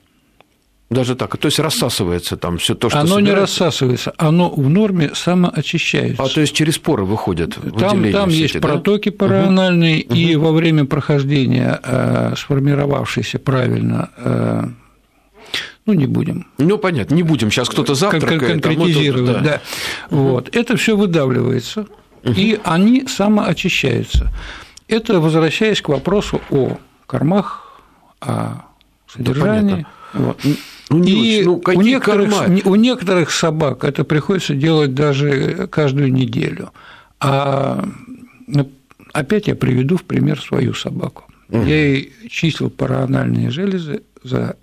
[0.89, 1.37] Даже так.
[1.37, 3.65] То есть рассасывается там все то, что Оно не собирается.
[3.65, 6.23] рассасывается, оно в норме самоочищается.
[6.23, 8.61] А то есть через поры выходят Там, там все есть да?
[8.61, 14.65] протоки параанальные, и во время прохождения э, сформировавшейся правильно, э,
[15.87, 17.51] ну не будем Ну, понятно, не будем.
[17.51, 18.43] Сейчас кто-то кон- завтракает.
[18.43, 19.61] а мы тут- конкретизировать, да.
[20.11, 20.55] Вот.
[20.55, 21.87] Это все выдавливается,
[22.25, 24.33] и они самоочищаются.
[24.89, 27.81] Это возвращаясь к вопросу о кормах,
[28.21, 28.65] о
[29.09, 29.87] содержании.
[30.13, 30.41] Вот.
[30.91, 31.45] Ну, не И.
[31.45, 32.57] Ну, у, некоторых, корма?
[32.65, 36.71] у некоторых собак это приходится делать даже каждую неделю.
[37.21, 37.85] А
[38.47, 38.71] ну,
[39.13, 41.25] опять я приведу в пример свою собаку.
[41.49, 44.57] Я ей числил параанальные железы за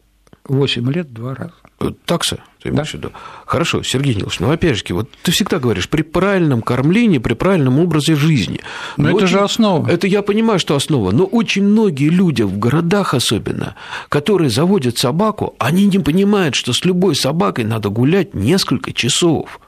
[0.48, 1.54] 8 лет два раза.
[1.80, 2.98] Э, Такса, ты имеешь Да.
[2.98, 3.12] в виду?
[3.46, 7.80] Хорошо, Сергей Нилович, ну опять же, вот ты всегда говоришь, при правильном кормлении, при правильном
[7.80, 8.60] образе жизни.
[8.98, 9.88] Но это же основа.
[9.90, 13.76] Это я понимаю, что основа, но очень многие люди, в городах особенно,
[14.10, 19.60] которые заводят собаку, они не понимают, что с любой собакой надо гулять несколько часов.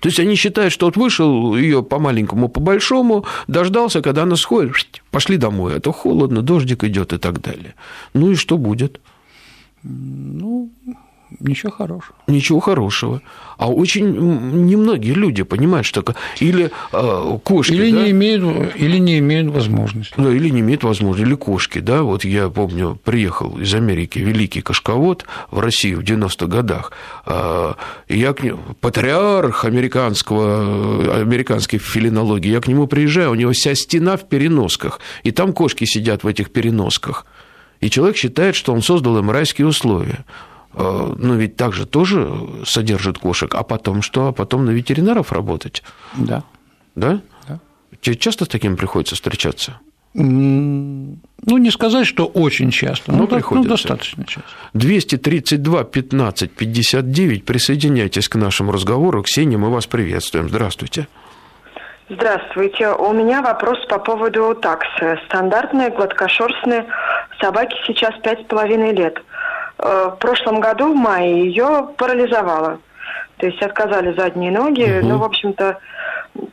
[0.00, 4.36] То есть они считают, что вот вышел ее по маленькому, по большому, дождался, когда она
[4.36, 4.74] сходит,
[5.10, 7.74] пошли домой, а то холодно, дождик идет и так далее.
[8.14, 9.00] Ну и что будет?
[9.88, 10.70] Ну,
[11.40, 12.16] ничего хорошего.
[12.26, 13.22] Ничего хорошего.
[13.58, 14.06] А очень
[14.66, 16.04] немногие люди понимают, что...
[16.40, 18.02] Или э, кошки, Или, да?
[18.02, 20.14] не имеют, или не имеют возможности.
[20.16, 24.60] Ну, или не имеют возможности, или кошки, да, вот я помню, приехал из Америки великий
[24.60, 26.92] кошковод в Россию в 90-х годах,
[27.24, 27.76] а,
[28.08, 33.74] и я к нему, патриарх американского, американской филинологии, я к нему приезжаю, у него вся
[33.74, 37.24] стена в переносках, и там кошки сидят в этих переносках,
[37.80, 40.24] и человек считает, что он создал им райские условия.
[40.74, 42.28] А, Но ведь так же тоже
[42.66, 44.28] содержит кошек, а потом что?
[44.28, 45.82] А потом на ветеринаров работать,
[46.16, 46.42] Да.
[46.94, 47.20] да?
[47.48, 47.60] Да.
[48.00, 49.78] Тебе часто с таким приходится встречаться?
[50.14, 53.68] Ну, не сказать, что очень часто, Ну, но, так- ну, приходится.
[53.68, 54.48] достаточно часто.
[54.74, 57.44] 232 15 59.
[57.44, 59.22] Присоединяйтесь к нашему разговору.
[59.22, 60.48] Ксения, мы вас приветствуем.
[60.48, 61.06] Здравствуйте.
[62.08, 62.90] Здравствуйте.
[62.90, 65.18] У меня вопрос по поводу таксы.
[65.26, 66.86] Стандартные гладкошерстные
[67.40, 69.20] собаки сейчас пять с половиной лет.
[69.78, 72.78] Э, В прошлом году, в мае, ее парализовало.
[73.38, 75.00] То есть отказали задние ноги.
[75.02, 75.78] Ну, в общем-то,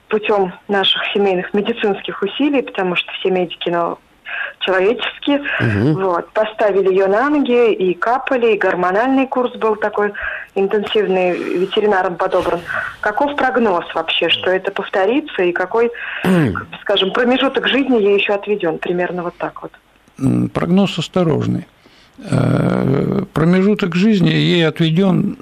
[0.08, 4.00] путем наших семейных медицинских усилий, потому что все медики, ну,
[4.60, 5.44] человеческие,
[5.94, 10.13] вот, поставили ее на ноги и капали, и гормональный курс был такой
[10.56, 12.62] интенсивный, ветеринаром подобран.
[13.02, 15.92] Каков прогноз вообще, что это повторится, и какой,
[16.82, 18.78] скажем, промежуток жизни ей еще отведен?
[18.78, 19.72] Примерно вот так вот.
[20.54, 21.66] Прогноз осторожный.
[22.20, 25.38] Э, Промежуток жизни ей отведен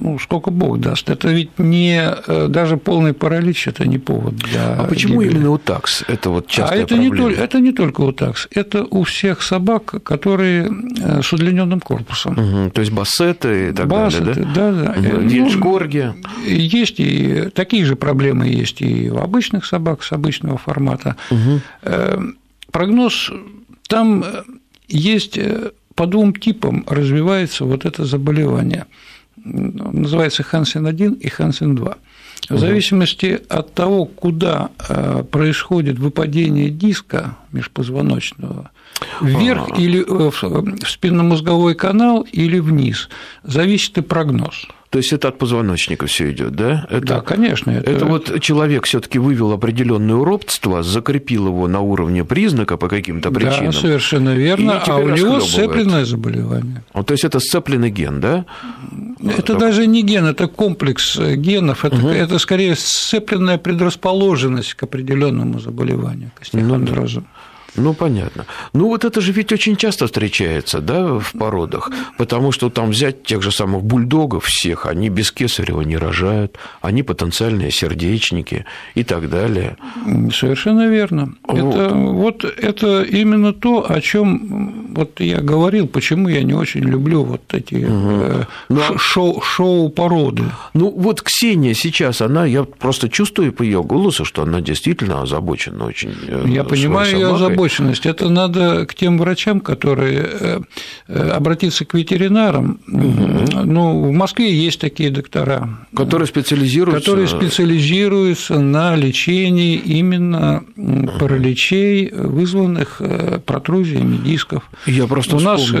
[0.00, 1.10] ну, сколько Бог даст.
[1.10, 4.74] Это ведь не э, даже полный паралич, это не повод для.
[4.74, 5.36] А почему гибели.
[5.36, 6.04] именно у такс?
[6.08, 7.28] Это вот А частая это не, проблема.
[7.30, 10.70] только, это не только у такс, это у всех собак, которые
[11.02, 12.34] э, с удлиненным корпусом.
[12.34, 14.72] Мгм, То есть бассеты и так Бассеты, далее, да?
[14.72, 14.94] да, да.
[14.96, 16.14] Э, Мгм, ну, Вильшкорги.
[16.46, 21.16] Есть и такие же проблемы есть и у обычных собак с обычного формата.
[21.82, 22.18] Э,
[22.72, 23.30] Прогноз
[23.88, 24.42] там э,
[24.88, 28.84] есть э, по двум типам развивается вот это заболевание.
[29.46, 31.96] Называется Хансен-1 и Хансен-2.
[32.48, 38.70] В зависимости от того, куда э, происходит выпадение диска межпозвоночного,
[39.20, 43.08] вверх или э, в спинномозговой канал или вниз,
[43.42, 44.66] зависит и прогноз.
[44.90, 46.86] То есть это от позвоночника все идет, да?
[46.88, 47.70] Это, Да, конечно.
[47.70, 53.72] Это, вот человек все-таки вывел определенное уродство, закрепил его на уровне признака по каким-то причинам.
[53.72, 54.80] Да, совершенно верно.
[54.86, 56.82] А у него сцепленное заболевание.
[56.94, 58.44] Вот, то есть это сцепленный ген, да?
[59.18, 65.58] Это даже не ген, это комплекс э, генов, это, это скорее сцепленная предрасположенность к определенному
[65.58, 67.24] заболеванию, к остеохондрозу.
[67.76, 68.46] Ну, понятно.
[68.72, 73.22] Ну, вот это же ведь очень часто встречается, да, в породах, потому что там взять
[73.22, 78.64] тех же самых бульдогов всех, они без кесарева не рожают, они потенциальные сердечники
[78.94, 79.76] и так далее.
[80.32, 81.34] Совершенно верно.
[81.42, 81.74] Вот.
[81.74, 87.22] Это, вот это именно то, о чем вот я говорил, почему я не очень люблю
[87.22, 88.98] вот эти угу.
[88.98, 90.44] шоу, шоу породы.
[90.74, 95.84] Ну, вот Ксения сейчас, она, я просто чувствую по ее голосу, что она действительно озабочена
[95.84, 96.14] очень.
[96.26, 97.28] Э, я понимаю ее
[97.66, 98.06] озабоченность.
[98.06, 100.60] Это надо к тем врачам, которые э,
[101.08, 102.80] э, обратиться к ветеринарам.
[102.86, 103.62] Угу.
[103.64, 110.64] Ну, в Москве есть такие доктора, которые специализируются, которые специализируются на лечении именно
[111.18, 113.00] параличей, вызванных
[113.44, 114.62] протрузиями дисков.
[114.86, 115.72] Я просто у нас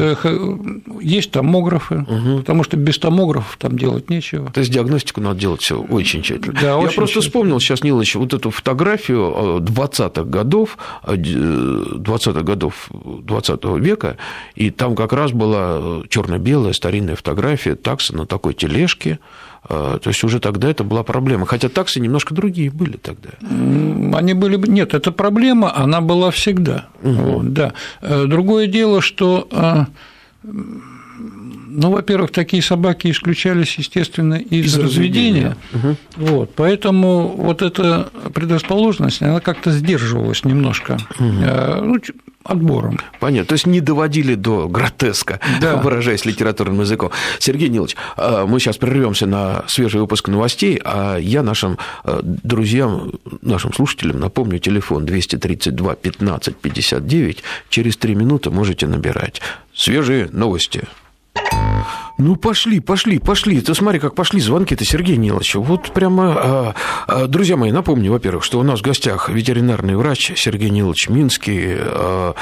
[1.00, 2.38] есть томографы, угу.
[2.38, 4.50] потому что без томографов там делать нечего.
[4.50, 6.58] То есть диагностику надо делать все очень тщательно.
[6.60, 7.22] Да, Я очень просто тщательно.
[7.22, 10.78] вспомнил сейчас, Нилович, вот эту фотографию 20-х годов,
[11.76, 14.16] 20-х годов 20 века,
[14.54, 19.18] и там как раз была черно-белая старинная фотография такса на такой тележке,
[19.68, 21.44] то есть уже тогда это была проблема.
[21.44, 23.30] Хотя таксы немножко другие были тогда.
[24.16, 24.56] Они были...
[24.68, 26.86] Нет, эта проблема, она была всегда.
[27.02, 27.12] Угу.
[27.12, 27.72] Вот, да.
[28.00, 29.48] Э, другое дело, что
[31.76, 35.56] ну, во-первых, такие собаки исключались, естественно, из, из разведения.
[35.74, 35.96] Угу.
[36.16, 41.26] Вот, поэтому вот эта предрасположенность, она как-то сдерживалась немножко угу.
[41.26, 41.98] ну,
[42.44, 42.98] отбором.
[43.20, 43.48] Понятно.
[43.48, 45.76] То есть не доводили до гротеска, да.
[45.76, 47.10] выражаясь литературным языком.
[47.38, 53.12] Сергей Нилович, а, мы сейчас прервемся на свежий выпуск новостей, а я нашим а, друзьям,
[53.42, 57.42] нашим слушателям напомню, телефон 232 15 59.
[57.68, 59.40] Через три минуты можете набирать.
[59.74, 60.84] Свежие новости.
[61.66, 62.05] Uh.
[62.18, 63.60] Ну, пошли, пошли, пошли.
[63.60, 65.56] Ты смотри, как пошли звонки-то, Сергей Нилович.
[65.56, 66.74] Вот прямо, а,
[67.06, 71.76] а, друзья мои, напомню, во-первых, что у нас в гостях ветеринарный врач Сергей Нилович Минский.
[71.78, 72.34] А,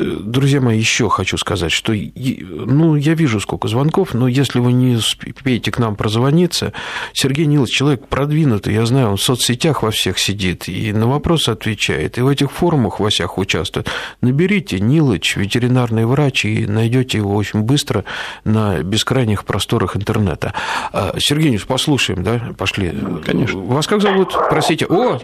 [0.00, 4.96] друзья мои, еще хочу сказать, что, ну, я вижу, сколько звонков, но если вы не
[4.96, 6.72] успеете к нам прозвониться,
[7.12, 11.50] Сергей Нилович человек продвинутый, я знаю, он в соцсетях во всех сидит и на вопросы
[11.50, 13.88] отвечает, и в этих форумах во всех участвует.
[14.20, 18.04] Наберите Нилович, ветеринарный врач, и найдете его очень быстро
[18.48, 20.54] на бескрайних просторах интернета.
[20.92, 22.40] А, Сергей послушаем, да?
[22.56, 22.92] Пошли.
[23.24, 23.60] Конечно.
[23.60, 24.36] Вас как зовут?
[24.50, 24.86] Простите.
[24.86, 25.20] О,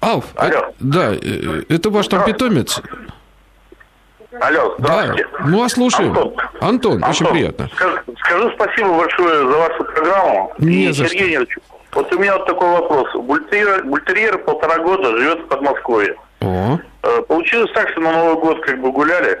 [0.00, 0.48] Алф, Алло.
[0.48, 2.80] Это, да, э, это ваш там питомец?
[4.40, 5.26] Алло, здравствуйте.
[5.30, 6.08] Да, мы вас слушаем.
[6.08, 7.68] Антон, Антон, Антон очень приятно.
[7.74, 10.52] Скажу, скажу спасибо большое за вашу программу.
[10.58, 11.56] Не и, за Сергей Ильич,
[11.92, 13.14] вот у меня вот такой вопрос.
[13.14, 16.16] Бультерьер, бультерьер полтора года живет в Подмосковье.
[16.40, 16.78] О.
[17.02, 19.40] Э, получилось так, что на Новый год как бы гуляли,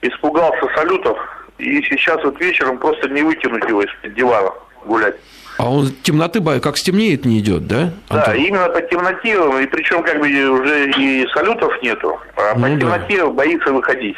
[0.00, 1.16] испугался салютов,
[1.62, 4.50] и сейчас вот вечером просто не вытянуть его из-под дивана
[4.84, 5.16] гулять.
[5.58, 7.92] А он темноты, как стемнеет, не идет, да?
[8.08, 8.24] Антон?
[8.26, 12.80] Да, именно по темноте, и причем как бы уже и салютов нету, а ну, по
[12.80, 13.30] темноте да.
[13.30, 14.16] боится выходить.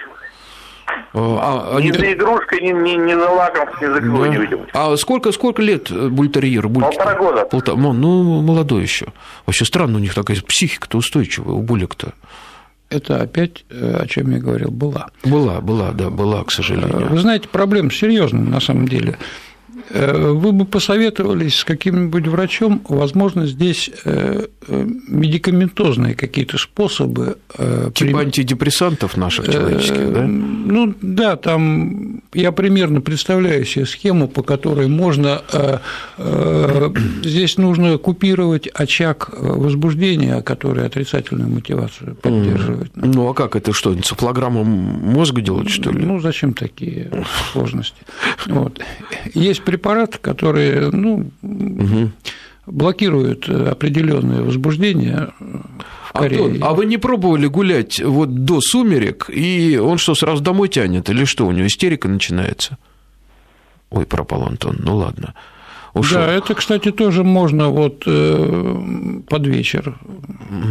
[1.13, 4.29] А, ни за игрушкой, ни, ни, ни за лаком, ни за кого да.
[4.29, 4.67] не видел.
[4.73, 6.69] А сколько, сколько лет бультерьеру?
[6.69, 6.83] Буль...
[6.83, 7.45] Полтора года.
[7.45, 7.77] Полтора...
[7.77, 9.07] Ну, молодой еще.
[9.47, 12.13] Вообще странно, у них такая психика-то устойчивая, у булек-то
[12.91, 15.09] это опять, э, о чем я говорил, была.
[15.25, 17.09] Была, была, да, была, к сожалению.
[17.09, 19.19] Вы знаете, проблема серьезная на самом деле.
[19.91, 27.37] Э, вы бы посоветовались с каким-нибудь врачом, возможно, здесь э, э, медикаментозные какие-то способы.
[27.55, 28.15] Типа при...
[28.15, 30.23] антидепрессантов наших человеческих, да?
[30.27, 35.43] Ну да, там я примерно представляю себе схему, по которой можно
[37.23, 42.93] здесь нужно купировать очаг возбуждения, который отрицательную мотивацию поддерживает.
[42.95, 46.05] Ну а как это что, энцефалограмму мозга делать, что ли?
[46.05, 47.11] Ну зачем такие
[47.53, 48.03] сложности?
[48.47, 48.81] Вот.
[49.35, 52.11] Есть препараты, которые ну, угу.
[52.67, 55.31] блокируют определенное возбуждение.
[56.09, 56.45] В Корее.
[56.45, 61.11] Антон, а вы не пробовали гулять вот до сумерек, и он что, сразу домой тянет,
[61.11, 62.79] или что, у него истерика начинается?
[63.91, 65.35] Ой, пропал Антон, ну ладно
[65.95, 66.19] ушел.
[66.19, 69.97] Да, это, кстати, тоже можно вот э, под вечер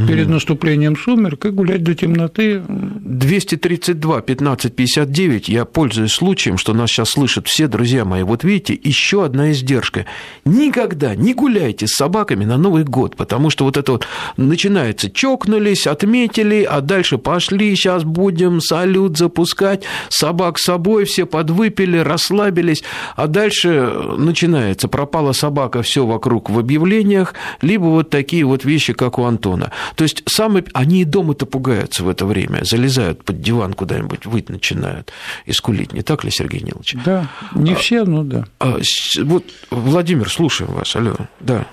[0.08, 2.62] перед наступлением сумерк и гулять до темноты.
[3.04, 5.50] 232 15 59.
[5.50, 8.24] Я пользуюсь случаем, что нас сейчас слышат все друзья мои.
[8.24, 10.06] Вот видите, еще одна издержка.
[10.46, 15.86] Никогда не гуляйте с собаками на Новый год, потому что вот это вот начинается, чокнулись,
[15.86, 22.84] отметили, а дальше пошли, сейчас будем салют запускать, собак с собой, все подвыпили, расслабились,
[23.18, 29.20] а дальше начинается пропала собака, все вокруг в объявлениях, либо вот такие вот вещи, как
[29.20, 29.72] у Антона.
[29.96, 34.50] То есть самые, они и дома-то пугаются в это время, залезают под диван куда-нибудь, выть
[34.50, 35.12] начинают
[35.46, 35.94] и скулить.
[35.94, 36.96] Не так ли, Сергей Нилович?
[37.06, 38.46] Да, не а, все, но да.
[38.60, 38.78] А,
[39.24, 41.66] вот, Владимир, слушаем вас, алло, да.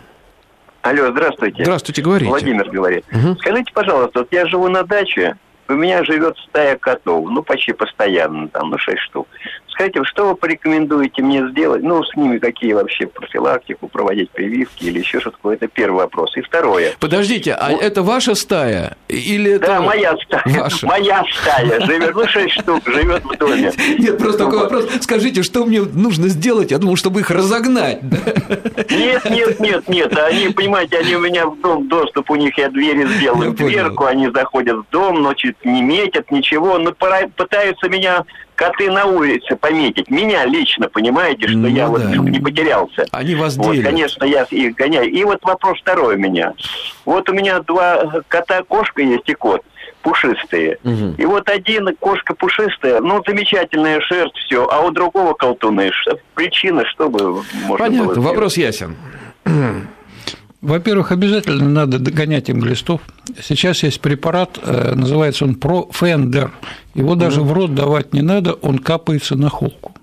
[0.82, 1.62] Алло, здравствуйте.
[1.62, 2.30] Здравствуйте, говорите.
[2.30, 3.04] Владимир говорит.
[3.12, 3.36] Угу.
[3.40, 5.36] Скажите, пожалуйста, вот я живу на даче,
[5.68, 9.28] у меня живет стая котов, ну, почти постоянно, там, ну, шесть штук.
[9.80, 11.82] Скажите, что вы порекомендуете мне сделать?
[11.82, 15.56] Ну, с ними какие вообще профилактику, проводить прививки или еще что-то такое?
[15.56, 16.36] Это первый вопрос.
[16.36, 16.92] И второе.
[17.00, 17.82] Подождите, а вот.
[17.82, 18.98] это ваша стая?
[19.08, 19.82] Или да, это...
[19.82, 20.42] моя стая.
[20.60, 20.86] Ваша?
[20.86, 21.80] Моя стая.
[21.86, 23.72] Живет, ну, шесть штук, живет в доме.
[23.98, 24.86] Нет, просто такой вопрос.
[25.00, 26.72] Скажите, что мне нужно сделать?
[26.72, 28.02] Я думал, чтобы их разогнать.
[28.02, 30.18] Нет, нет, нет, нет.
[30.18, 34.30] Они, понимаете, они у меня в дом, доступ у них, я двери сделал, дверку, они
[34.30, 38.26] заходят в дом, ночью не метят, ничего, но пытаются меня
[38.60, 40.10] коты на улице пометить.
[40.10, 41.90] Меня лично, понимаете, что ну, я да.
[41.90, 43.06] вот не потерялся.
[43.10, 43.86] Они вас вот, делят.
[43.86, 45.10] Конечно, я их гоняю.
[45.10, 46.52] И вот вопрос второй у меня.
[47.06, 49.62] Вот у меня два кота, кошка есть и кот
[50.02, 50.78] пушистые.
[50.84, 51.14] Угу.
[51.16, 55.90] И вот один кошка пушистая, ну, замечательная шерсть, все, а у другого колтуны.
[56.34, 58.96] Причина, чтобы можно Понятно, было вопрос ясен.
[60.60, 63.00] Во-первых, обязательно надо догонять им глистов.
[63.42, 66.52] Сейчас есть препарат, э, называется он Профендер.
[66.94, 69.94] Его даже в рот давать не надо, он капается на холку.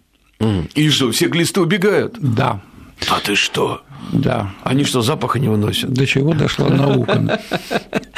[0.76, 2.16] И что, все глисты убегают?
[2.20, 2.62] Да.
[3.10, 3.82] А ты что?
[4.12, 4.52] Да.
[4.64, 5.92] Они что, запаха не выносят?
[5.92, 7.40] До чего дошла наука?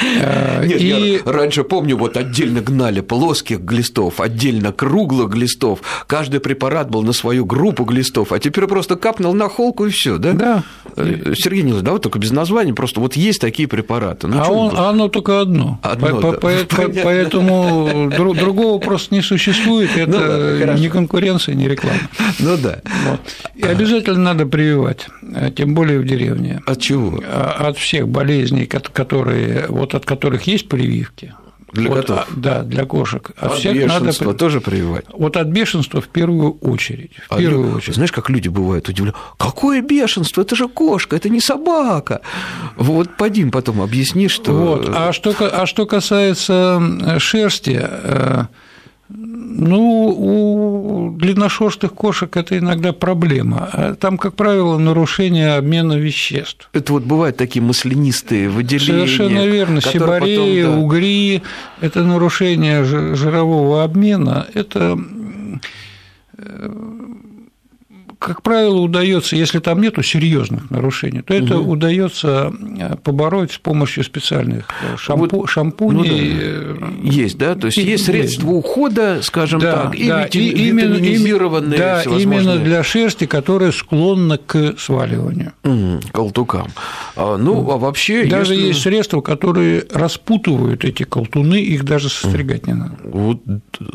[0.02, 0.86] Э, Нет, и...
[0.86, 5.80] я раньше помню, вот отдельно гнали плоских глистов, отдельно круглых глистов.
[6.06, 10.18] Каждый препарат был на свою группу глистов, а теперь просто капнул на холку и все,
[10.18, 10.32] да?
[10.32, 10.62] Да.
[10.96, 14.26] Э, Сергей Николаевич, да, вот только без названия, просто вот есть такие препараты.
[14.26, 15.78] Ну, а, он, оно только одно.
[15.82, 16.38] одно по, да.
[16.38, 21.98] по, поэтому другого просто не существует, это ну, да, не конкуренция, не реклама.
[22.38, 22.80] Ну да.
[23.06, 23.20] Вот.
[23.54, 26.60] И обязательно надо прививать, э, тем более в деревне.
[26.66, 27.22] От чего?
[27.68, 31.32] От всех болезней, которые вот от которых есть прививки.
[31.72, 32.18] Для вот, котов?
[32.18, 33.30] А, да, для кошек.
[33.38, 34.38] А от всех бешенства надо...
[34.38, 35.04] тоже прививать?
[35.12, 37.12] Вот от бешенства в первую очередь.
[37.28, 37.94] В а первую очередь.
[37.94, 39.14] Знаешь, как люди бывают удивлены?
[39.38, 40.42] Какое бешенство?
[40.42, 42.22] Это же кошка, это не собака.
[42.76, 44.52] Вот Падим потом объясни, что...
[44.52, 44.90] Вот.
[44.92, 46.82] А, что, а что касается
[47.18, 48.46] шерсти, э,
[49.12, 53.68] ну, у длинношерстых кошек это иногда проблема.
[53.72, 56.70] А там, как правило, нарушение обмена веществ.
[56.72, 59.06] Это вот бывают такие маслянистые выделения.
[59.06, 59.80] Совершенно верно.
[59.80, 60.80] Сибареи, потом, да...
[60.80, 61.42] угри–
[61.80, 64.46] это нарушение жирового обмена.
[64.54, 64.98] Это
[66.38, 66.99] э,
[68.20, 71.72] как правило, удается, если там нету серьезных нарушений, то это угу.
[71.72, 76.34] удается э, побороть с помощью специальных э, шампу, вот, шампуней.
[76.34, 76.86] Ну, да.
[77.02, 78.58] Есть, да, то есть и, есть средства есть.
[78.58, 84.36] ухода, скажем да, так, и да, и именно, витаминизированные да, именно для шерсти, которая склонна
[84.36, 85.54] к сваливанию.
[85.64, 86.68] Угу, колтукам.
[87.16, 88.26] А, ну, а вообще...
[88.26, 88.66] Даже если...
[88.66, 92.96] есть средства, которые распутывают эти колтуны, их даже состригать не надо.
[93.02, 93.40] Вот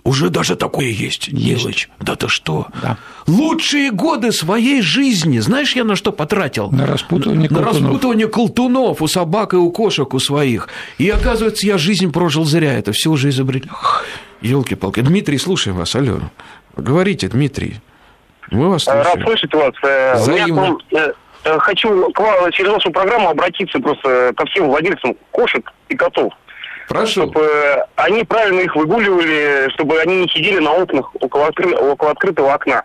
[0.04, 1.90] уже даже такое есть, есть.
[2.00, 2.68] Да ты что?
[2.82, 2.98] Да.
[3.28, 6.72] Лучшие годы годы своей жизни, знаешь, я на что потратил?
[6.72, 7.82] На распутывание на колтунов.
[7.82, 10.70] распутывание колтунов у собак и у кошек у своих.
[10.98, 13.70] И оказывается, я жизнь прожил зря, это все уже изобрели.
[14.42, 15.02] Елки-палки.
[15.02, 16.20] Дмитрий, слушаем вас, алло.
[16.78, 17.76] Говорите, Дмитрий.
[18.52, 19.06] Мы вас слушаем.
[19.06, 19.74] Рад слышать вас.
[19.84, 20.78] Э, Взаимно.
[20.92, 21.14] Я э,
[21.46, 26.32] э, хочу к вам через вашу программу обратиться просто ко всем владельцам кошек и котов.
[26.88, 27.24] Прошу.
[27.24, 31.76] Чтобы они правильно их выгуливали, чтобы они не сидели на окнах около, откры...
[31.76, 32.84] около открытого окна.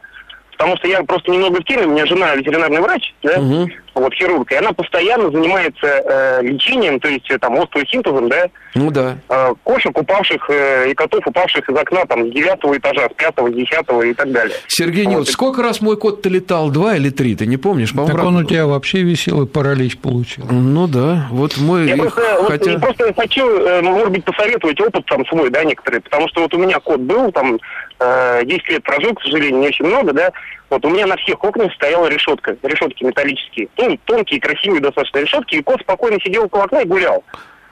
[0.61, 3.71] Потому что я просто немного в теме, у меня жена ветеринарный врач, да, угу.
[4.01, 8.91] Вот хирург, и она постоянно занимается э, лечением, то есть э, там остеосинтезом, да, ну
[8.91, 9.19] да.
[9.29, 13.51] Э, кошек, упавших э, и котов, упавших из окна там с девятого этажа, с пятого,
[13.51, 14.55] десятого и так далее.
[14.69, 15.11] Сергей вот.
[15.11, 16.71] Нилович, сколько раз мой кот-то летал?
[16.71, 17.35] Два или три?
[17.35, 17.91] Ты не помнишь?
[17.91, 20.47] По-моему, так он у тебя вообще висел и паралич получил.
[20.51, 21.87] Ну да, вот мой...
[21.87, 22.73] Я просто, хотя...
[22.73, 26.55] вот, просто хочу, э, может быть, посоветовать опыт там свой, да, некоторые, потому что вот
[26.55, 27.59] у меня кот был, там
[27.99, 30.31] 10 э, лет прожил, к сожалению, не очень много, да,
[30.71, 35.57] вот у меня на всех окнах стояла решетка, решетки металлические, ну, тонкие, красивые достаточно решетки,
[35.57, 37.25] и кот спокойно сидел около окна и гулял.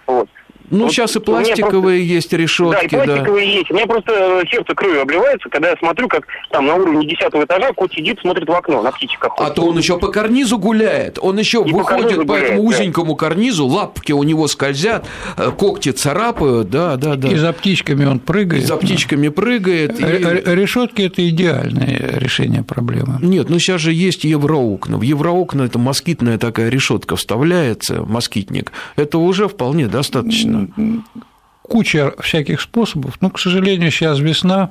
[0.07, 0.29] Вот.
[0.71, 2.14] Ну, вот сейчас и пластиковые просто...
[2.14, 2.89] есть решетки.
[2.95, 3.53] Да, и пластиковые да.
[3.53, 3.71] есть.
[3.71, 7.45] У меня просто э, сердце кровью обливается, когда я смотрю, как там на уровне десятого
[7.45, 11.19] этажа кот сидит, смотрит в окно на птичек А то он еще по карнизу гуляет.
[11.21, 12.69] Он еще и выходит по, по этому да.
[12.69, 15.07] узенькому карнизу, лапки у него скользят,
[15.37, 17.29] э, когти царапают, да, да, да.
[17.29, 18.66] И за птичками он прыгает.
[18.66, 19.99] За птичками прыгает.
[19.99, 20.05] И...
[20.05, 23.19] Решетки это идеальное решение проблемы.
[23.23, 24.99] Нет, ну сейчас же есть евроокна.
[24.99, 28.73] В евроокна это москитная такая решетка вставляется, москитник.
[28.97, 30.58] Это уже вполне достаточно
[31.63, 33.19] куча всяких способов.
[33.21, 34.71] Но, к сожалению, сейчас весна,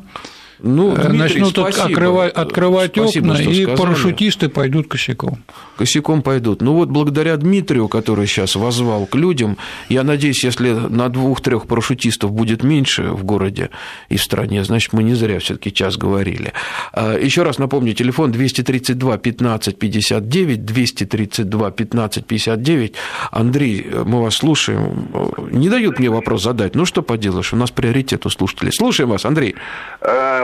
[0.59, 1.85] ну, Дмитрий, начнут спасибо.
[1.85, 3.75] открывать, открывать спасибо, окна, и сказали.
[3.77, 5.43] парашютисты пойдут косяком.
[5.77, 6.61] Косяком пойдут.
[6.61, 9.57] Ну вот благодаря Дмитрию, который сейчас возвал к людям,
[9.89, 13.69] я надеюсь, если на двух-трех парашютистов будет меньше в городе
[14.09, 16.53] и в стране, значит, мы не зря все таки час говорили.
[16.93, 22.93] А, Еще раз напомню, телефон 232 15 59, 232 15 59.
[23.31, 25.07] Андрей, мы вас слушаем.
[25.51, 26.75] Не дают мне вопрос задать.
[26.75, 28.71] Ну, что поделаешь, у нас приоритет у слушателей.
[28.71, 29.55] Слушаем вас, Андрей.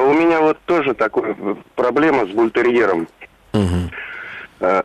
[0.04, 1.36] У меня вот тоже такая
[1.76, 3.08] проблема с бультерьером.
[3.54, 4.78] Угу.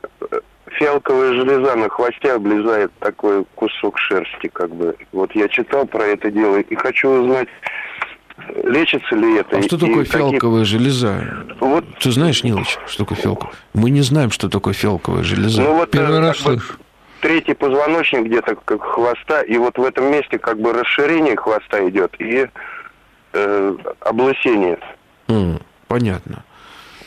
[0.78, 4.96] Фиалковая железа на хвосте облезает такой кусок шерсти, как бы.
[5.12, 7.48] Вот я читал про это дело и хочу узнать,
[8.64, 9.58] лечится ли это.
[9.58, 10.78] А что такое фиалковая какие...
[10.78, 11.44] железа?
[11.60, 11.84] Вот...
[11.98, 13.54] Ты знаешь, Нилыч, что такое фиалковая?
[13.74, 15.62] Мы не знаем, что такое фиалковая железа.
[15.62, 16.74] Ну, вот, Первый раз слышу.
[17.20, 22.14] Третий позвоночник где-то как хвоста, и вот в этом месте как бы расширение хвоста идет
[22.20, 22.46] и
[23.32, 24.78] э, облысение.
[25.28, 26.44] Mm, понятно.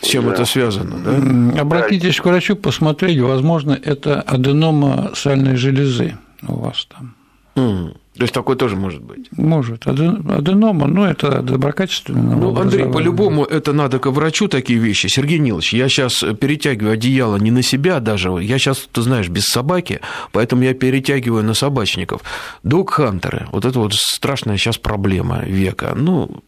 [0.02, 0.34] С чем да.
[0.34, 1.62] это связано, да?
[1.62, 6.18] Обратитесь к врачу посмотреть, возможно, это аденома сальной железы
[6.48, 7.16] у вас там.
[7.56, 7.96] Mm.
[8.16, 9.32] То есть такой тоже может быть?
[9.32, 9.88] Может.
[9.88, 15.08] Аденома, ну, это доброкачественное Ну, Андрей, по-любому это надо к врачу такие вещи.
[15.08, 19.46] Сергей Нилович, я сейчас перетягиваю одеяло не на себя даже, я сейчас, ты знаешь, без
[19.46, 20.02] собаки,
[20.34, 22.22] поэтому я перетягиваю на собачников.
[22.64, 25.94] Док-хантеры, вот это вот страшная сейчас проблема века.
[25.96, 26.44] Ну,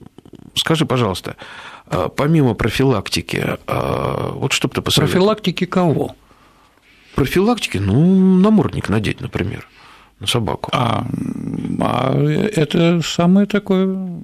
[0.55, 1.35] скажи, пожалуйста,
[1.87, 5.25] а, помимо профилактики, а, вот что бы ты посоветовал?
[5.25, 6.15] Профилактики кого?
[7.15, 9.67] Профилактики, ну, намордник надеть, например
[10.19, 10.69] на собаку.
[10.73, 11.05] А,
[11.81, 12.17] а
[12.55, 14.21] это самое такое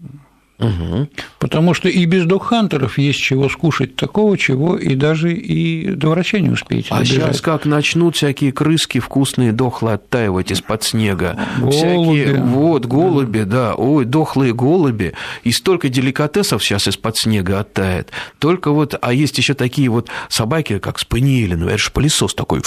[0.60, 1.08] Угу.
[1.40, 6.40] Потому что и без док-хантеров есть чего скушать такого, чего и даже и до врача
[6.40, 6.90] не успеете.
[6.92, 7.16] А добежать.
[7.16, 11.40] сейчас как начнут всякие крыски вкусные, дохлые оттаивать из-под снега.
[11.60, 11.76] Голуби.
[11.76, 13.70] Всякие, вот, голуби, да.
[13.70, 13.76] да.
[13.76, 15.14] Ой, дохлые голуби.
[15.44, 18.12] И столько деликатесов сейчас из-под снега оттает.
[18.40, 22.62] Только вот, а есть еще такие вот собаки, как спаниели, ну, это же пылесос такой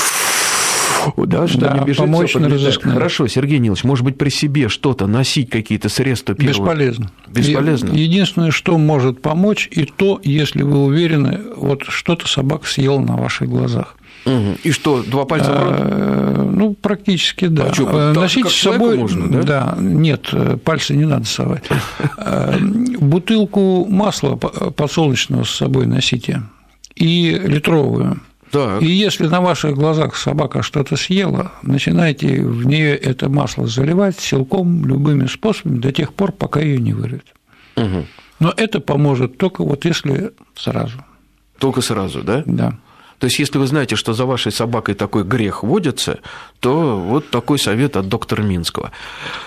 [1.17, 2.49] да, что да, не бежит, помочь на
[2.93, 6.67] Хорошо, Сергей Нилович, может быть, при себе что-то носить, какие-то средства первого...
[6.67, 7.11] Бесполезно.
[7.29, 7.91] Бесполезно.
[7.93, 13.49] Единственное, что может помочь, и то, если вы уверены, вот что-то собака съела на ваших
[13.49, 13.97] глазах.
[14.25, 14.59] Угу.
[14.63, 15.75] И что, два пальца в рот?
[15.79, 17.67] А, ну, практически, да.
[17.71, 18.97] А что, Носите с собой...
[18.99, 19.43] Можно, да?
[19.43, 20.33] да, нет,
[20.65, 21.65] пальцы не надо совать.
[22.17, 26.43] А, бутылку масла подсолнечного с собой носите
[26.95, 28.21] и литровую.
[28.53, 28.83] Так.
[28.83, 34.85] И если на ваших глазах собака что-то съела, начинайте в нее это масло заливать силком
[34.85, 37.25] любыми способами до тех пор, пока ее не вырвет.
[37.77, 38.07] Угу.
[38.41, 41.03] Но это поможет только вот если сразу.
[41.59, 42.43] Только сразу, да?
[42.45, 42.79] Да.
[43.23, 46.19] То есть, если вы знаете, что за вашей собакой такой грех водится,
[46.59, 48.91] то вот такой совет от доктора Минского.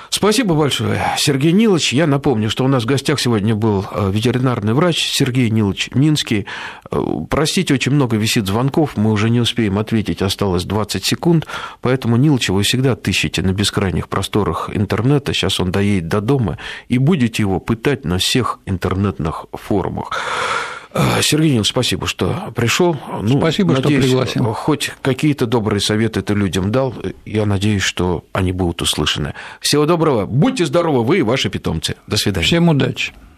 [0.10, 1.92] Спасибо большое, Сергей Нилович.
[1.92, 6.46] Я напомню, что у нас в гостях сегодня был э, ветеринарный врач Сергей Нилович Минский.
[6.90, 11.46] Э, простите, очень много висит звонков, мы уже не успеем ответить, осталось 20 секунд,
[11.82, 16.98] поэтому Ниловича вы всегда отыщите на бескрайних просторах интернета, сейчас он доедет до дома, и
[16.98, 20.12] будете его пытать на всех интернетных форумах.
[20.96, 22.98] Э, Сергей Нил, спасибо, что пришел.
[23.22, 24.54] Ну, спасибо, надеюсь, что пригласил.
[24.54, 26.96] Хоть какие-то добрые советы ты людям дал.
[27.26, 29.34] Я надеюсь, что они будут услышаны.
[29.60, 30.26] Всего доброго.
[30.26, 31.96] Будьте здоровы, вы и ваши питомцы.
[32.08, 32.48] До свидания.
[32.48, 33.14] Всем удачи.